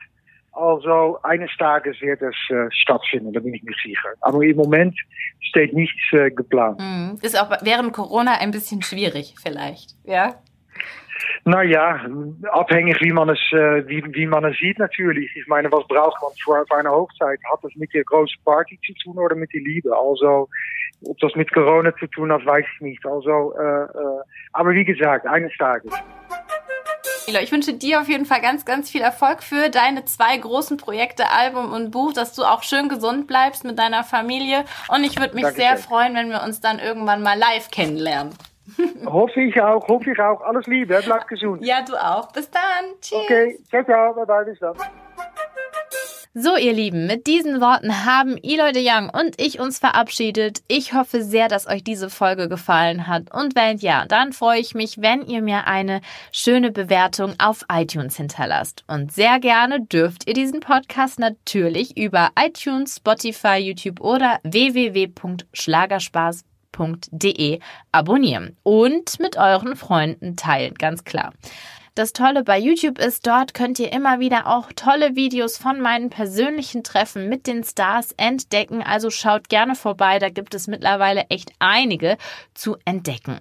also 0.60 1.18
eines 1.24 1.50
Tages 1.58 2.00
wird 2.02 2.22
es 2.22 2.36
äh, 2.50 2.70
stattfinden, 2.72 3.32
da 3.34 3.40
bin 3.40 3.54
ich 3.54 3.64
mir 3.64 3.76
sicher. 3.84 4.10
Aber 4.22 4.44
im 4.44 4.58
Moment 4.58 4.96
steht 5.40 5.74
nichts 5.74 6.02
äh, 6.12 6.30
geplant. 6.30 6.80
Mhm. 6.80 7.18
Ist 7.22 7.40
auch 7.40 7.50
während 7.62 7.94
Corona 7.94 8.34
ein 8.40 8.52
bisschen 8.52 8.82
schwierig 8.82 9.36
vielleicht, 9.42 9.96
ja? 10.04 10.36
Naja, 11.46 12.06
abhängig 12.52 13.02
wie 13.02 13.12
man 13.12 13.30
es, 13.30 13.40
äh, 13.52 13.88
wie, 13.88 14.04
wie 14.14 14.26
man 14.26 14.46
es 14.46 14.58
sieht 14.58 14.80
natürlich. 14.80 15.30
Ich 15.36 15.48
meine, 15.48 15.72
was 15.72 15.88
braucht 15.88 16.22
man 16.22 16.32
für, 16.44 16.66
für 16.68 16.78
eine 16.78 16.92
Hochzeit? 16.92 17.40
Hat 17.52 17.60
das 17.64 17.74
mit 17.76 17.94
der 17.94 18.04
großen 18.04 18.42
Party 18.44 18.80
zu 18.86 18.94
tun 19.04 19.18
oder 19.18 19.36
mit 19.36 19.54
der 19.54 19.62
Liebe? 19.62 19.92
Also, 19.96 20.50
ob 21.06 21.18
das 21.20 21.36
mit 21.36 21.52
Corona 21.54 21.96
zu 21.96 22.08
tun 22.08 22.32
hat, 22.32 22.46
weiß 22.46 22.66
ich 22.76 22.82
nicht. 22.82 23.06
Also, 23.06 23.54
äh, 23.58 23.88
aber 24.54 24.72
wie 24.72 24.86
gesagt, 24.86 25.26
eines 25.26 25.56
Tages. 25.58 25.94
Ich 27.38 27.52
wünsche 27.52 27.74
dir 27.74 28.02
auf 28.02 28.10
jeden 28.10 28.26
Fall 28.26 28.42
ganz, 28.42 28.66
ganz 28.66 28.90
viel 28.90 29.02
Erfolg 29.02 29.44
für 29.44 29.70
deine 29.70 30.06
zwei 30.06 30.38
großen 30.38 30.78
Projekte, 30.78 31.30
Album 31.30 31.72
und 31.72 31.92
Buch, 31.92 32.14
dass 32.14 32.34
du 32.34 32.44
auch 32.44 32.64
schön 32.64 32.90
gesund 32.90 33.28
bleibst 33.28 33.64
mit 33.64 33.78
deiner 33.78 34.04
Familie. 34.04 34.66
Und 34.88 35.04
ich 35.04 35.20
würde 35.20 35.36
mich 35.36 35.44
Dankeschön. 35.44 35.68
sehr 35.68 35.78
freuen, 35.78 36.16
wenn 36.16 36.30
wir 36.30 36.42
uns 36.44 36.62
dann 36.62 36.80
irgendwann 36.80 37.22
mal 37.22 37.38
live 37.38 37.72
kennenlernen. 37.72 38.34
hoffe 39.06 39.42
ich 39.42 39.62
auch, 39.62 39.88
hoffe 39.88 40.12
ich 40.12 40.20
auch. 40.20 40.42
Alles 40.42 40.66
Liebe, 40.68 41.00
bleib 41.04 41.28
gesund. 41.28 41.64
Ja, 41.66 41.82
du 41.82 41.96
auch. 41.96 42.32
Bis 42.32 42.50
dann. 42.50 42.86
Tschüss. 43.02 43.20
Okay, 43.24 43.60
ciao, 43.70 43.84
ciao, 43.84 44.14
bye 44.14 44.26
bye, 44.26 44.46
bis 44.46 44.60
dann. 44.60 44.76
So, 46.42 46.56
ihr 46.56 46.72
Lieben, 46.72 47.06
mit 47.06 47.28
diesen 47.28 47.60
Worten 47.60 48.06
haben 48.06 48.38
Eloy 48.42 48.72
de 48.72 48.88
Young 48.88 49.10
und 49.10 49.42
ich 49.42 49.60
uns 49.60 49.78
verabschiedet. 49.78 50.62
Ich 50.70 50.94
hoffe 50.94 51.22
sehr, 51.22 51.50
dass 51.50 51.68
euch 51.68 51.84
diese 51.84 52.10
Folge 52.10 52.48
gefallen 52.48 53.08
hat. 53.08 53.34
Und 53.34 53.56
wenn 53.56 53.78
ja, 53.80 54.06
dann 54.06 54.32
freue 54.32 54.62
ich 54.62 54.74
mich, 54.74 55.02
wenn 55.02 55.26
ihr 55.26 55.42
mir 55.42 55.68
eine 55.68 56.00
schöne 56.32 56.72
Bewertung 56.72 57.34
auf 57.40 57.66
iTunes 57.70 58.16
hinterlasst. 58.16 58.86
Und 58.88 59.12
sehr 59.12 59.42
gerne 59.42 59.82
dürft 59.82 60.30
ihr 60.30 60.34
diesen 60.34 60.62
Podcast 60.62 61.20
natürlich 61.20 61.98
über 61.98 62.30
iTunes, 62.40 62.96
Spotify, 62.96 63.58
YouTube 63.58 64.00
oder 64.00 64.40
www.schlagerspaß.de 64.44 66.48
podcast.de 66.72 67.60
abonnieren 67.92 68.56
und 68.64 69.20
mit 69.20 69.38
euren 69.38 69.76
Freunden 69.76 70.38
teilen, 70.38 70.76
ganz 70.76 71.04
klar. 71.04 71.34
Das 71.96 72.14
Tolle 72.14 72.44
bei 72.44 72.58
YouTube 72.58 73.00
ist, 73.00 73.28
dort 73.28 73.54
könnt 73.54 73.80
ihr 73.80 73.92
immer 73.92 74.20
wieder 74.20 74.48
auch 74.48 74.72
tolle 74.76 75.16
Videos 75.16 75.58
von 75.58 75.82
meinen 75.82 76.10
persönlichen 76.10 76.84
Treffen 76.84 77.30
mit 77.30 77.48
den 77.48 77.64
Stars 77.64 78.14
entdecken. 78.18 78.82
Also 78.82 79.10
schaut 79.10 79.50
gerne 79.50 79.76
vorbei, 79.76 80.20
da 80.20 80.30
gibt 80.30 80.54
es 80.54 80.68
mittlerweile 80.68 81.26
echt 81.30 81.52
einige 81.60 82.18
zu 82.54 82.78
entdecken. 82.86 83.40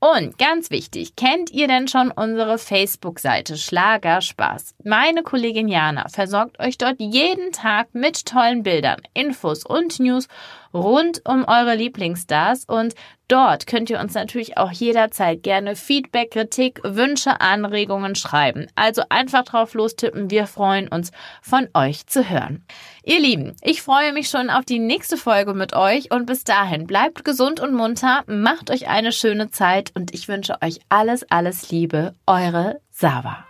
Und 0.00 0.38
ganz 0.38 0.70
wichtig, 0.70 1.16
kennt 1.16 1.50
ihr 1.50 1.66
denn 1.66 1.88
schon 1.88 2.12
unsere 2.12 2.58
Facebook-Seite 2.58 3.56
Schlagerspaß? 3.56 4.76
Meine 4.84 5.24
Kollegin 5.24 5.66
Jana 5.66 6.08
versorgt 6.08 6.60
euch 6.60 6.78
dort 6.78 7.00
jeden 7.00 7.50
Tag 7.50 7.88
mit 7.94 8.24
tollen 8.24 8.62
Bildern, 8.62 9.00
Infos 9.12 9.64
und 9.66 9.98
News 9.98 10.28
rund 10.72 11.22
um 11.24 11.44
eure 11.46 11.74
Lieblingsstars 11.74 12.64
und 12.66 12.94
dort 13.28 13.66
könnt 13.66 13.90
ihr 13.90 14.00
uns 14.00 14.14
natürlich 14.14 14.56
auch 14.58 14.70
jederzeit 14.70 15.42
gerne 15.42 15.76
Feedback, 15.76 16.32
Kritik, 16.32 16.80
Wünsche, 16.84 17.40
Anregungen 17.40 18.14
schreiben. 18.14 18.66
Also 18.74 19.02
einfach 19.08 19.44
drauf 19.44 19.74
lostippen, 19.74 20.30
wir 20.30 20.46
freuen 20.46 20.88
uns 20.88 21.10
von 21.42 21.68
euch 21.74 22.06
zu 22.06 22.28
hören. 22.28 22.64
Ihr 23.04 23.20
Lieben, 23.20 23.56
ich 23.62 23.82
freue 23.82 24.12
mich 24.12 24.28
schon 24.28 24.50
auf 24.50 24.64
die 24.64 24.78
nächste 24.78 25.16
Folge 25.16 25.54
mit 25.54 25.74
euch 25.74 26.10
und 26.10 26.26
bis 26.26 26.44
dahin 26.44 26.86
bleibt 26.86 27.24
gesund 27.24 27.60
und 27.60 27.74
munter, 27.74 28.24
macht 28.26 28.70
euch 28.70 28.88
eine 28.88 29.12
schöne 29.12 29.50
Zeit 29.50 29.92
und 29.94 30.14
ich 30.14 30.28
wünsche 30.28 30.56
euch 30.62 30.80
alles, 30.88 31.24
alles 31.30 31.70
Liebe, 31.70 32.14
eure 32.26 32.80
Sava. 32.90 33.44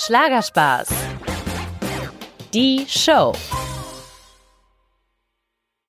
Schlagerspaß. 0.00 0.88
Die 2.54 2.86
Show. 2.88 3.32